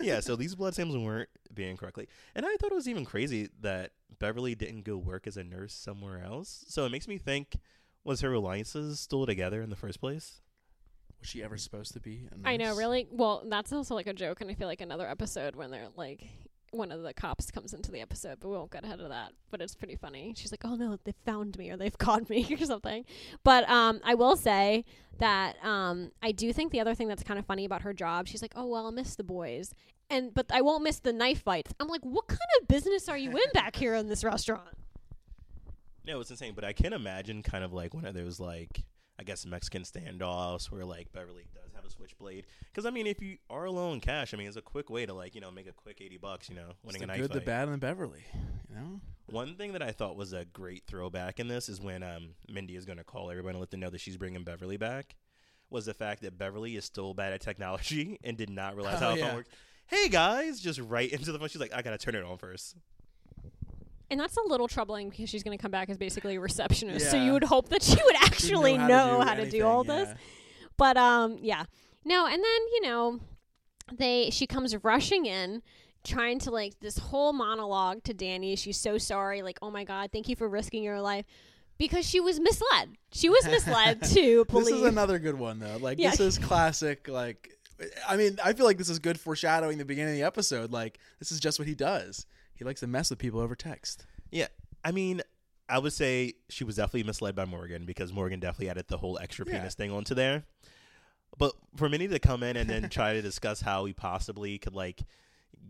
[0.00, 2.08] yeah, so these blood samples weren't being correctly.
[2.34, 5.72] And I thought it was even crazy that Beverly didn't go work as a nurse
[5.74, 6.64] somewhere else.
[6.68, 7.56] So it makes me think
[8.04, 10.40] was her alliances still together in the first place?
[11.20, 12.28] Was she ever supposed to be?
[12.44, 13.08] I know, really.
[13.10, 16.22] Well, that's also like a joke, and I feel like another episode when they're like,
[16.76, 19.32] one of the cops comes into the episode, but we won't get ahead of that.
[19.50, 20.34] But it's pretty funny.
[20.36, 23.04] She's like, "Oh no, they found me, or they've caught me, or something."
[23.44, 24.84] But um, I will say
[25.18, 28.28] that um, I do think the other thing that's kind of funny about her job,
[28.28, 29.74] she's like, "Oh well, I'll miss the boys."
[30.08, 31.72] And but I won't miss the knife fights.
[31.80, 34.68] I'm like, what kind of business are you in back here in this restaurant?
[36.06, 36.52] No, it's insane.
[36.54, 38.84] But I can imagine kind of like one of those like
[39.18, 42.46] I guess Mexican standoffs where like Beverly does have a switchblade.
[42.70, 45.06] Because I mean, if you are low in cash, I mean, it's a quick way
[45.06, 46.48] to like you know make a quick eighty bucks.
[46.50, 48.24] You know, winning a knife good, the bad, and the Beverly.
[48.68, 49.00] You know.
[49.28, 52.76] One thing that I thought was a great throwback in this is when um, Mindy
[52.76, 55.16] is going to call everybody and let them know that she's bringing Beverly back.
[55.68, 59.10] Was the fact that Beverly is still bad at technology and did not realize Oh,
[59.10, 59.26] how yeah.
[59.26, 59.48] phone works.
[59.88, 61.48] Hey guys, just right into the phone.
[61.48, 62.76] She's like, I gotta turn it on first.
[64.10, 67.10] And that's a little troubling because she's going to come back as basically a receptionist.
[67.10, 69.62] So you would hope that she would actually knew know to how to do anything,
[69.62, 70.08] all this.
[70.76, 71.64] But um yeah.
[72.04, 73.20] No, and then, you know,
[73.92, 75.62] they she comes rushing in
[76.04, 78.54] trying to like this whole monologue to Danny.
[78.56, 81.24] She's so sorry like, "Oh my god, thank you for risking your life."
[81.78, 82.96] Because she was misled.
[83.12, 85.76] She was misled to believe This is another good one though.
[85.78, 86.10] Like Yeah.
[86.10, 87.08] this is classic.
[87.08, 87.50] Like,
[88.08, 90.70] I mean, I feel like this is good foreshadowing the beginning of the episode.
[90.70, 92.24] Like, this is just what he does.
[92.56, 94.06] He likes to mess with people over text.
[94.30, 94.48] Yeah,
[94.84, 95.22] I mean,
[95.68, 99.18] I would say she was definitely misled by Morgan because Morgan definitely added the whole
[99.18, 99.58] extra Yeah.
[99.58, 100.44] penis thing onto there.
[101.38, 104.74] But for Minnie to come in and then try to discuss how he possibly could
[104.74, 105.02] like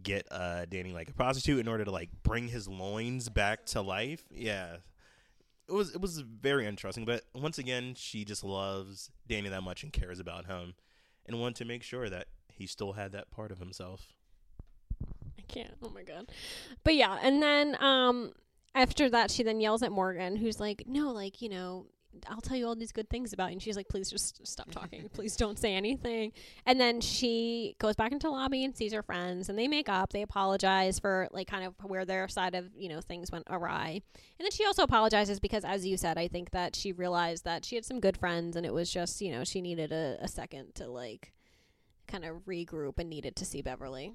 [0.03, 3.81] get uh Danny like a prostitute in order to like bring his loins back to
[3.81, 4.77] life, yeah.
[5.68, 9.83] It was it was very interesting, but once again, she just loves Danny that much
[9.83, 10.75] and cares about him
[11.25, 14.12] and wanted to make sure that he still had that part of himself.
[15.48, 15.74] Can't.
[15.82, 16.30] Oh my god.
[16.85, 18.32] But yeah, and then um
[18.74, 21.87] after that she then yells at Morgan who's like, "No, like, you know,
[22.28, 24.70] I'll tell you all these good things about you." And she's like, "Please just stop
[24.70, 25.09] talking.
[25.14, 26.32] Please don't say anything."
[26.66, 29.88] And then she goes back into the lobby and sees her friends and they make
[29.88, 30.12] up.
[30.12, 34.02] They apologize for like kind of where their side of, you know, things went awry.
[34.38, 37.64] And then she also apologizes because as you said, I think that she realized that
[37.64, 40.28] she had some good friends and it was just, you know, she needed a, a
[40.28, 41.32] second to like
[42.06, 44.12] kind of regroup and needed to see Beverly.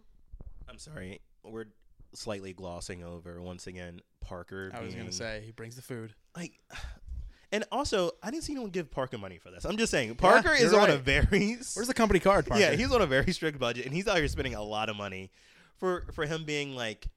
[0.72, 1.66] I'm sorry, we're
[2.14, 4.72] slightly glossing over once again Parker.
[4.74, 6.14] I was being, gonna say he brings the food.
[6.36, 6.54] like,
[7.52, 9.66] and also I didn't see anyone give Parker money for this.
[9.66, 12.46] I'm just saying Parker is you're on a very Where's the company card?
[12.46, 12.62] Parker?
[12.62, 14.96] yeah he's on a very strict budget and he's out here spending a lot of
[14.96, 15.32] money
[15.78, 17.08] for for him being like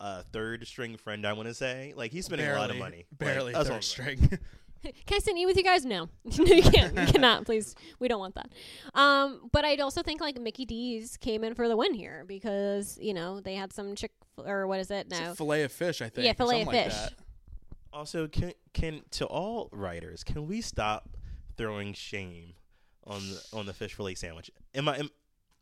[0.00, 1.26] a third string friend.
[1.26, 3.06] I want to say like he's spending a lot of money.
[3.12, 4.38] Barely what third string.
[5.06, 5.84] Can I sit and eat with you guys?
[5.84, 6.96] No, no, you can't.
[6.98, 7.44] You cannot.
[7.44, 8.50] Please, we don't want that.
[8.94, 12.98] Um, but I'd also think like Mickey D's came in for the win here because
[13.00, 15.34] you know they had some chick or what is it now?
[15.34, 16.26] fillet of fish, I think.
[16.26, 17.10] Yeah, fillet of something like fish.
[17.92, 21.08] Also, can can to all writers, can we stop
[21.56, 22.54] throwing shame
[23.06, 24.50] on the on the fish fillet sandwich?
[24.74, 24.98] Am I?
[24.98, 25.10] Am,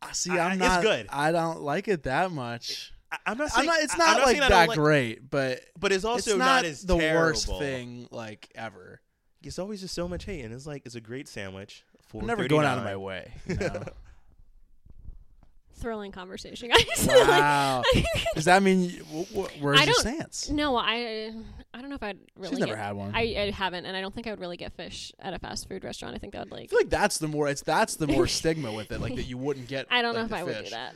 [0.01, 1.07] Ah, see, I- I'm it's good.
[1.11, 2.93] I don't like it that much.
[3.11, 3.81] I, I'm not I'm not.
[3.81, 6.97] It's I- not like that like- great, but But it's also it's not, as the
[6.97, 9.01] worst thing like ever.
[9.43, 11.85] It's always just so much hate, and it's like it's a great sandwich.
[12.15, 13.33] I'm never going out of my way.
[13.47, 13.83] you know?
[15.81, 17.07] Thrilling conversation, guys.
[17.09, 17.85] wow.
[18.35, 20.51] Does that mean you, wh- wh- where's I your don't- stance?
[20.51, 21.33] no, I
[21.73, 22.51] I don't know if I'd really.
[22.51, 23.13] She's never get- had one.
[23.15, 25.69] I, I haven't, and I don't think I would really get fish at a fast
[25.69, 26.17] food restaurant.
[26.17, 26.65] I think that would like.
[26.65, 29.25] I feel like that's the more it's that's the more stigma with it, like that
[29.29, 29.87] you wouldn't get.
[29.89, 30.65] I don't know if the I would fish.
[30.65, 30.95] do that.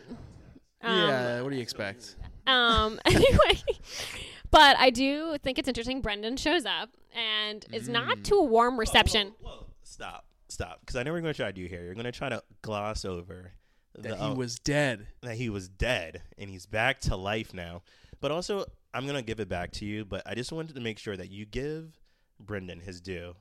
[0.83, 2.17] Um, yeah, what do you expect?
[2.49, 2.99] Um.
[3.05, 3.63] Anyway,
[4.53, 6.01] but I do think it's interesting.
[6.01, 7.93] Brendan shows up and is Mm.
[7.93, 9.35] not to a warm reception.
[9.41, 9.67] Whoa, whoa, whoa.
[9.83, 11.83] Stop, stop, because I know what you're going to try to do here.
[11.85, 13.53] You're going to try to gloss over
[13.97, 15.09] That the, he oh, was dead.
[15.23, 17.83] that he was dead and he's back to life now.
[18.21, 20.05] But also, I'm going to give it back to you.
[20.05, 21.99] But I just wanted to make sure that you give
[22.39, 23.35] Brendan his due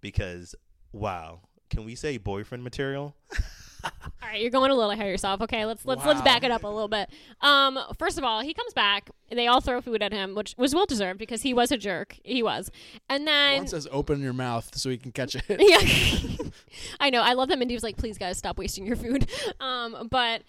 [0.00, 0.54] because
[0.92, 3.16] wow, can we say boyfriend material?
[3.84, 3.90] All
[4.22, 5.40] right, you're going a little ahead of yourself.
[5.42, 7.08] Okay, let's let's let's back it up a little bit.
[7.40, 9.10] Um, first of all, he comes back.
[9.30, 11.76] And they all throw food at him, which was well deserved because he was a
[11.76, 12.16] jerk.
[12.24, 12.70] He was,
[13.10, 15.44] and then One says open your mouth so he can catch it.
[15.50, 16.48] yeah,
[17.00, 17.20] I know.
[17.20, 20.44] I love that Mindy was like, "Please, guys, stop wasting your food." Um, but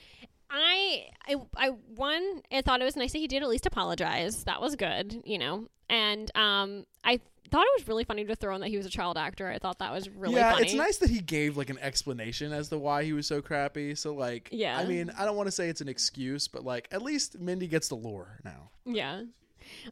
[0.49, 4.45] I, I, I, one, I thought it was nice that he did at least apologize.
[4.45, 5.67] That was good, you know.
[5.89, 8.89] And um, I thought it was really funny to throw in that he was a
[8.89, 9.49] child actor.
[9.49, 10.65] I thought that was really yeah, funny.
[10.65, 13.95] it's nice that he gave like an explanation as to why he was so crappy.
[13.95, 14.77] So like, Yeah.
[14.77, 17.67] I mean, I don't want to say it's an excuse, but like, at least Mindy
[17.67, 18.69] gets the lore now.
[18.85, 19.23] Yeah.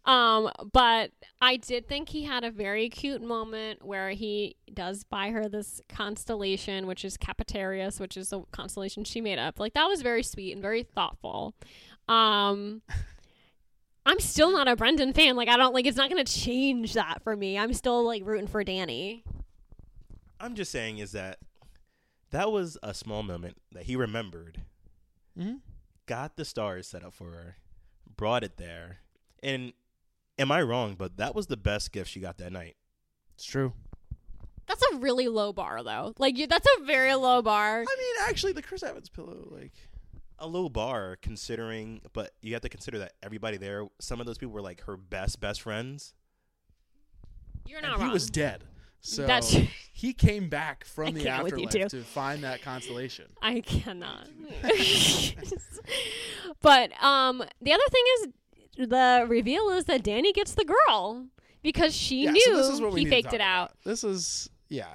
[0.05, 5.29] Um, but I did think he had a very cute moment where he does buy
[5.29, 9.59] her this constellation, which is Capitarius, which is the constellation she made up.
[9.59, 11.53] Like that was very sweet and very thoughtful.
[12.07, 12.81] Um
[14.07, 15.35] I'm still not a Brendan fan.
[15.35, 17.57] Like I don't like it's not gonna change that for me.
[17.59, 19.23] I'm still like rooting for Danny.
[20.39, 21.39] I'm just saying is that
[22.31, 24.61] that was a small moment that he remembered,
[25.37, 25.55] Mm-hmm.
[26.07, 27.57] got the stars set up for her,
[28.15, 28.97] brought it there,
[29.43, 29.73] and
[30.39, 30.95] am I wrong?
[30.97, 32.75] But that was the best gift she got that night.
[33.35, 33.73] It's true.
[34.67, 36.13] That's a really low bar though.
[36.17, 37.81] Like you, that's a very low bar.
[37.81, 39.73] I mean, actually, the Chris Evans pillow, like,
[40.39, 44.37] A low bar, considering, but you have to consider that everybody there, some of those
[44.37, 46.13] people were like her best best friends.
[47.65, 48.63] You're and not he was dead.
[49.01, 49.55] So That's
[49.93, 53.25] he came back from I the can't with you afterlife to find that consolation.
[53.41, 54.27] I cannot.
[56.61, 58.27] but um, the other thing is
[58.89, 61.25] the reveal is that Danny gets the girl
[61.63, 63.71] because she yeah, knew so this is what we he faked talk it out.
[63.71, 63.83] about.
[63.83, 64.93] This is yeah.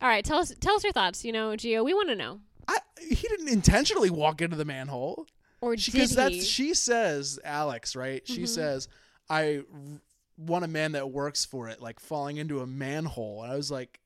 [0.00, 1.24] All right, tell us tell us your thoughts.
[1.24, 2.40] You know, Gio, we want to know.
[2.68, 5.26] I, he didn't intentionally walk into the manhole
[5.60, 8.26] Or did because that's she says Alex right.
[8.26, 8.48] She Mhm.
[8.48, 8.88] says
[9.30, 10.00] I r-
[10.36, 13.42] want a man that works for it, like falling into a manhole.
[13.42, 14.00] And I was like,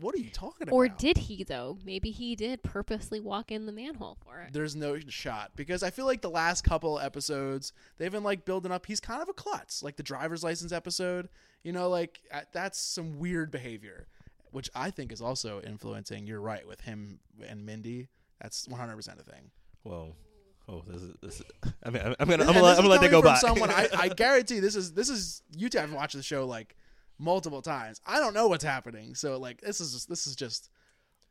[0.00, 0.74] what are you talking about?
[0.74, 1.78] or did he though?
[1.84, 4.52] Maybe he did purposely walk in the manhole for it.
[4.52, 8.72] There's no shot because I feel like the last couple episodes they've been like building
[8.72, 8.86] up.
[8.86, 11.28] He's kind of a klutz, like the driver's license episode.
[11.62, 14.06] You know, like uh, that's some weird behavior,
[14.54, 16.26] which I think is also influencing.
[16.26, 18.08] You're right with him and Mindy.
[18.40, 19.50] That's 100 percent a thing.
[19.82, 20.14] Well,
[20.68, 21.40] oh, this is this.
[21.40, 21.46] Is,
[21.82, 23.32] I mean, I'm, I'm gonna I'm gonna, let- this I'm gonna let that go from
[23.32, 23.38] by.
[23.38, 26.76] Someone I, I guarantee this is this is you two have watched the show like
[27.18, 28.00] multiple times.
[28.06, 30.70] I don't know what's happening, so like this is just, this is just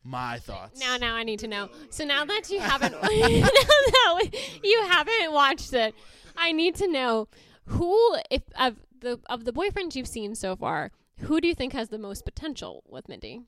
[0.04, 0.80] my thoughts.
[0.80, 1.70] Now, now I need to know.
[1.90, 4.30] So now that you haven't, now that
[4.64, 5.96] you haven't watched it,
[6.36, 7.30] I need to know
[7.68, 11.74] who, if of the of the boyfriends you've seen so far, who do you think
[11.74, 13.42] has the most potential with Mindy?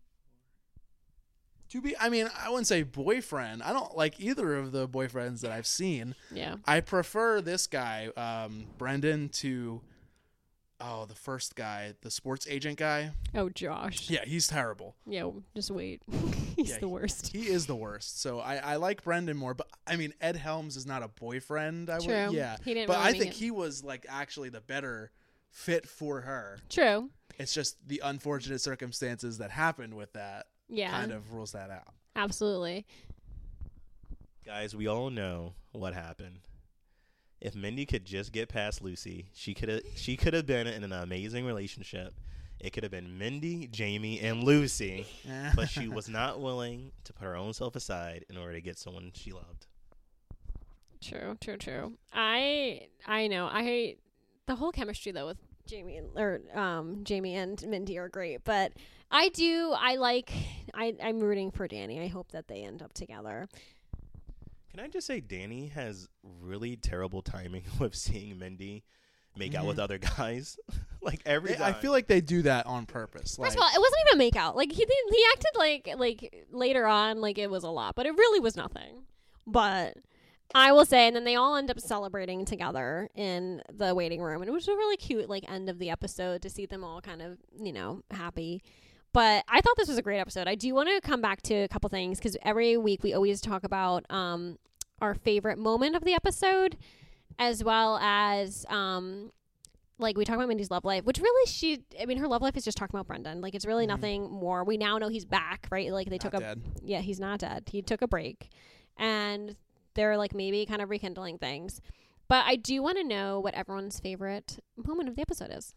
[1.70, 3.64] To be, I mean, I wouldn't say boyfriend.
[3.64, 6.14] I don't like either of the boyfriends that I've seen.
[6.32, 6.58] Yeah.
[6.66, 9.82] I prefer this guy, um, Brendan, to
[10.80, 13.12] oh the first guy, the sports agent guy.
[13.34, 14.10] Oh, Josh.
[14.12, 14.96] Yeah, he's terrible.
[15.08, 15.30] Yeah.
[15.56, 16.04] Just wait.
[16.56, 17.28] He's Yeah, the worst.
[17.34, 18.22] He is the worst.
[18.22, 21.90] So I, I like Brendan more, but I mean Ed Helms is not a boyfriend.
[21.90, 22.28] I True.
[22.28, 23.38] would, yeah, He didn't but really I think it.
[23.38, 25.12] he was like actually the better
[25.50, 26.60] fit for her.
[26.70, 27.10] True.
[27.38, 30.92] It's just the unfortunate circumstances that happened with that Yeah.
[30.92, 31.94] kind of rules that out.
[32.16, 32.86] Absolutely.
[34.46, 36.40] Guys, we all know what happened.
[37.42, 40.84] If Mindy could just get past Lucy, she could have she could have been in
[40.84, 42.14] an amazing relationship.
[42.60, 45.06] It could have been Mindy, Jamie, and Lucy,
[45.56, 48.78] but she was not willing to put her own self aside in order to get
[48.80, 49.68] someone she loved.
[51.02, 51.38] True.
[51.42, 51.58] True.
[51.58, 51.94] True.
[52.14, 53.48] I I know.
[53.52, 53.98] I
[54.46, 55.38] the whole chemistry though with
[55.68, 58.74] Jamie and or um Jamie and Mindy are great, but
[59.12, 60.32] I do I like
[60.74, 62.02] I I'm rooting for Danny.
[62.02, 63.48] I hope that they end up together.
[64.72, 66.10] Can I just say Danny has
[66.42, 68.84] really terrible timing with seeing Mindy
[69.38, 70.58] make out with other guys?
[71.02, 73.40] like every They- I feel like they do that on purpose.
[73.40, 74.56] Like, First of all, it wasn't even a make out.
[74.56, 78.12] Like he he acted like like later on like it was a lot, but it
[78.18, 79.04] really was nothing.
[79.48, 79.98] But
[80.54, 84.42] I will say, and then they all end up celebrating together in the waiting room,
[84.42, 87.02] and it was a really cute like end of the episode to see them all
[87.02, 88.62] kind of you know happy.
[89.12, 90.48] But I thought this was a great episode.
[90.48, 93.40] I do want to come back to a couple things because every week we always
[93.42, 94.60] talk about um,
[95.02, 96.78] our favorite moment of the episode,
[97.40, 99.32] as well as um,
[100.00, 102.58] like we talk about Mindy's love life, which really she, I mean, her love life
[102.58, 103.40] is just talking about Brendan.
[103.40, 103.90] Like it's really Mhm.
[103.90, 104.66] nothing more.
[104.66, 105.92] We now know he's back, right?
[105.94, 106.62] Like they Not took a dead.
[106.84, 107.64] yeah, he's not dead.
[107.72, 108.50] He took a break.
[108.98, 109.56] And
[109.96, 111.82] they're like maybe kind of rekindling things.
[112.28, 115.76] But I do want to know what everyone's favorite moment of the episode is.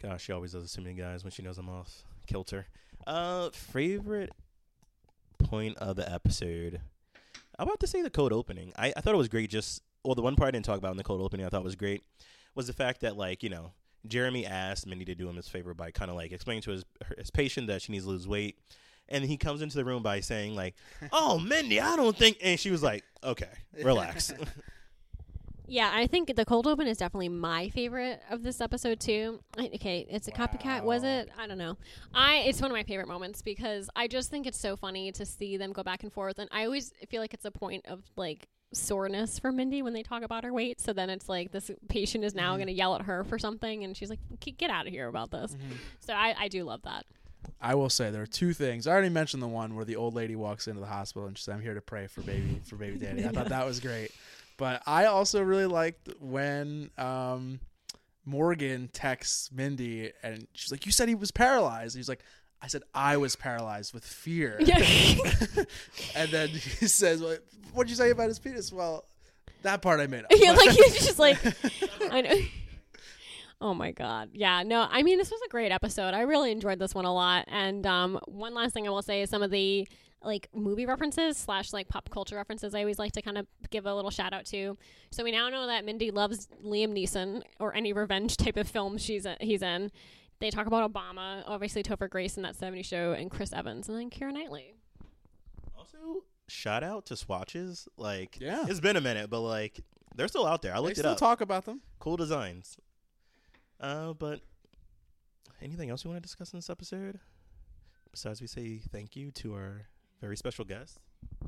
[0.00, 2.66] Gosh, she always does this to me, guys, when she knows I'm off kilter.
[3.06, 4.30] Uh, favorite
[5.42, 6.80] point of the episode.
[7.58, 8.72] I'm about to say the cold opening.
[8.76, 9.50] I, I thought it was great.
[9.50, 11.64] Just well, the one part I didn't talk about in the cold opening I thought
[11.64, 12.02] was great
[12.54, 13.72] was the fact that like you know
[14.06, 16.84] Jeremy asked Mindy to do him this favor by kind of like explaining to his
[17.18, 18.58] his patient that she needs to lose weight,
[19.12, 20.74] and he comes into the room by saying like,
[21.12, 23.48] "Oh, Mindy, I don't think," and she was like, "Okay,
[23.82, 24.32] relax."
[25.68, 29.40] Yeah, I think the cold open is definitely my favorite of this episode too.
[29.58, 31.30] Okay, it's a copycat, was it?
[31.38, 31.78] I don't know.
[32.12, 35.24] I it's one of my favorite moments because I just think it's so funny to
[35.24, 38.02] see them go back and forth, and I always feel like it's a point of
[38.16, 40.78] like soreness for Mindy when they talk about her weight.
[40.80, 42.56] So then it's like this patient is now Mhm.
[42.58, 45.08] going to yell at her for something, and she's like, "Get get out of here
[45.08, 45.76] about this." Mhm.
[46.00, 47.06] So I, I do love that.
[47.60, 48.86] I will say there are two things.
[48.86, 51.44] I already mentioned the one where the old lady walks into the hospital and she
[51.44, 54.12] says, "I'm here to pray for baby for baby daddy." I thought that was great,
[54.56, 57.60] but I also really liked when um,
[58.24, 62.22] Morgan texts Mindy and she's like, "You said he was paralyzed." He's like,
[62.60, 64.58] "I said I was paralyzed with fear."
[66.14, 67.36] And then he says, well,
[67.72, 69.04] "What'd you say about his penis?" Well,
[69.62, 70.30] that part I made up.
[70.34, 71.38] yeah, like he's just like,
[72.10, 72.34] I know.
[73.64, 74.30] Oh my god.
[74.32, 76.14] Yeah, no, I mean this was a great episode.
[76.14, 77.44] I really enjoyed this one a lot.
[77.48, 79.86] And um one last thing I will say is some of the
[80.24, 83.86] like movie references slash like pop culture references I always like to kind of give
[83.86, 84.76] a little shout out to.
[85.12, 88.98] So we now know that Mindy loves Liam Neeson or any revenge type of film
[88.98, 89.90] she's he's in.
[90.40, 93.96] They talk about Obama, obviously Topher Grace in that 70 show, and Chris Evans, and
[93.96, 94.74] then Keira Knightley.
[95.78, 97.86] Also, shout out to swatches.
[97.96, 98.64] Like, Yeah.
[98.66, 99.80] it's been a minute, but like
[100.16, 100.72] they're still out there.
[100.72, 101.18] I they looked it still up.
[101.18, 101.80] talk about them.
[102.00, 102.76] cool designs.
[103.82, 104.40] Uh, but
[105.60, 107.18] anything else you want to discuss in this episode?
[108.10, 109.82] Besides, we say thank you to our
[110.20, 110.98] very special guest.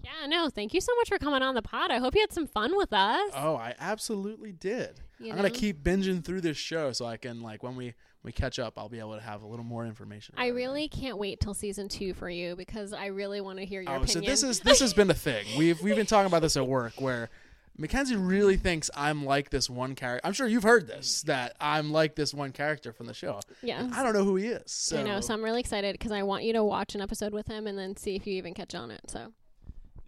[0.03, 1.91] Yeah, no, thank you so much for coming on the pod.
[1.91, 3.31] I hope you had some fun with us.
[3.35, 5.01] Oh, I absolutely did.
[5.19, 8.33] you I'm gonna keep binging through this show so I can like when we we
[8.33, 10.35] catch up, I'll be able to have a little more information.
[10.39, 10.57] I about it.
[10.57, 13.93] really can't wait till season two for you because I really want to hear your
[13.93, 14.25] Oh, opinion.
[14.25, 15.45] so this is this has been a thing.
[15.59, 17.29] We've we've been talking about this at work where
[17.77, 20.27] Mackenzie really thinks I'm like this one character.
[20.27, 23.41] I'm sure you've heard this that I'm like this one character from the show.
[23.63, 23.89] yeah.
[23.93, 24.71] I don't know who he is.
[24.71, 27.33] So I know, so I'm really excited because I want you to watch an episode
[27.33, 29.01] with him and then see if you even catch on it.
[29.09, 29.33] So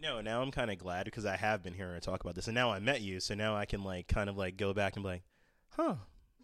[0.01, 2.47] No, now I'm kind of glad because I have been hearing her talk about this,
[2.47, 4.95] and now I met you, so now I can like kind of like go back
[4.95, 5.23] and be like,
[5.71, 5.95] huh?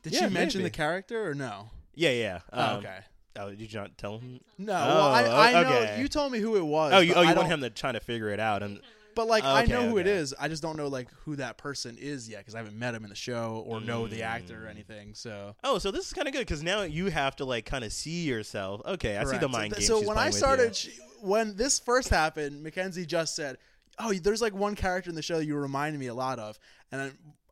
[0.01, 0.69] did Yeah, she mention maybe.
[0.71, 1.69] the character or no?
[1.95, 2.39] Yeah, yeah.
[2.51, 2.97] oh, Um, okay.
[3.38, 4.41] Oh, did you not tell him?
[4.57, 6.01] No, Oh, well, I, I know okay.
[6.01, 6.91] you told me who it was.
[6.93, 8.61] Oh, you, but oh, I you don't- want him to try to figure it out,
[8.61, 8.82] and
[9.16, 10.11] But like I Okay, know who it okay.
[10.11, 10.34] is.
[10.39, 13.03] I just don't know like who that person is yet because I haven't met him
[13.03, 14.72] in the show or know the actor or Mm.
[14.72, 15.14] anything.
[15.14, 17.84] So oh, so this is kind of good because now you have to like kind
[17.84, 18.82] of see yourself.
[18.86, 19.51] Okay, I see the Correct.
[19.51, 19.88] mind So- game.
[19.88, 20.91] So she's when playing I with started, she,
[21.22, 23.57] when this first happened, Mackenzie just said,
[23.99, 26.57] "Oh, there's like one character in the show you reminded me a lot of,"
[26.91, 27.01] and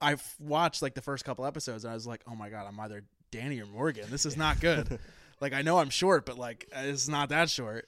[0.01, 2.65] I, I've watched like the first couple episodes, and I was like, "Oh my god,
[2.67, 4.05] I'm either Danny or Morgan.
[4.09, 4.99] This is not good."
[5.39, 7.87] like I know I'm short, but like it's not that short.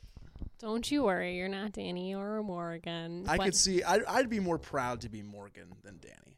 [0.60, 3.26] Don't you worry, you're not Danny or Morgan.
[3.28, 3.84] I But could see.
[3.84, 6.38] I'd, I'd be more proud to be Morgan than Danny.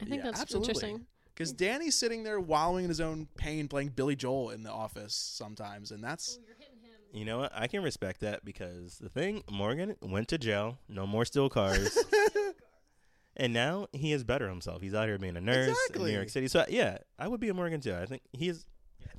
[0.00, 0.70] I think yeah, that's absolutely.
[0.70, 1.06] interesting.
[1.34, 5.14] Because Danny's sitting there wallowing in his own pain, playing Billy Joel in the office
[5.14, 6.38] sometimes, and that's
[7.12, 7.52] You know what?
[7.54, 11.96] I can respect that because the thing, Morgan went to jail, no more steal cars,
[13.36, 14.82] and now he is better himself.
[14.82, 16.10] He's out here being a nurse in Exactly.
[16.10, 16.48] New York City.
[16.48, 17.94] So yeah, I would be a Morgan too.
[17.94, 18.66] I think he is.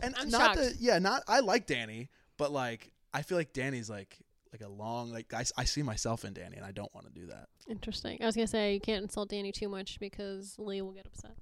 [0.02, 0.58] and I'm not shocked.
[0.60, 4.18] that yeah, not I like Danny, but like I feel like Danny's like
[4.52, 7.20] like a long like I, I see myself in Danny, and I don't want to
[7.20, 7.48] do that.
[7.68, 8.20] Interesting.
[8.22, 11.36] I was gonna say you can't insult Danny too much because Lee will get upset.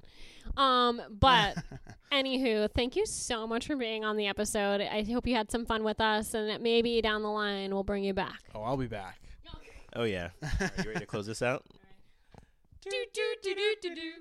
[0.58, 1.58] Um, but
[2.12, 4.82] anywho, thank you so much for being on the episode.
[4.82, 8.04] I hope you had some fun with us, and maybe down the line we'll bring
[8.04, 8.40] you back.
[8.56, 9.20] oh, I'll be back.
[9.94, 10.30] Oh yeah.
[10.42, 11.66] Are you ready to close this out?
[12.82, 14.12] do, do, do, do, do, do.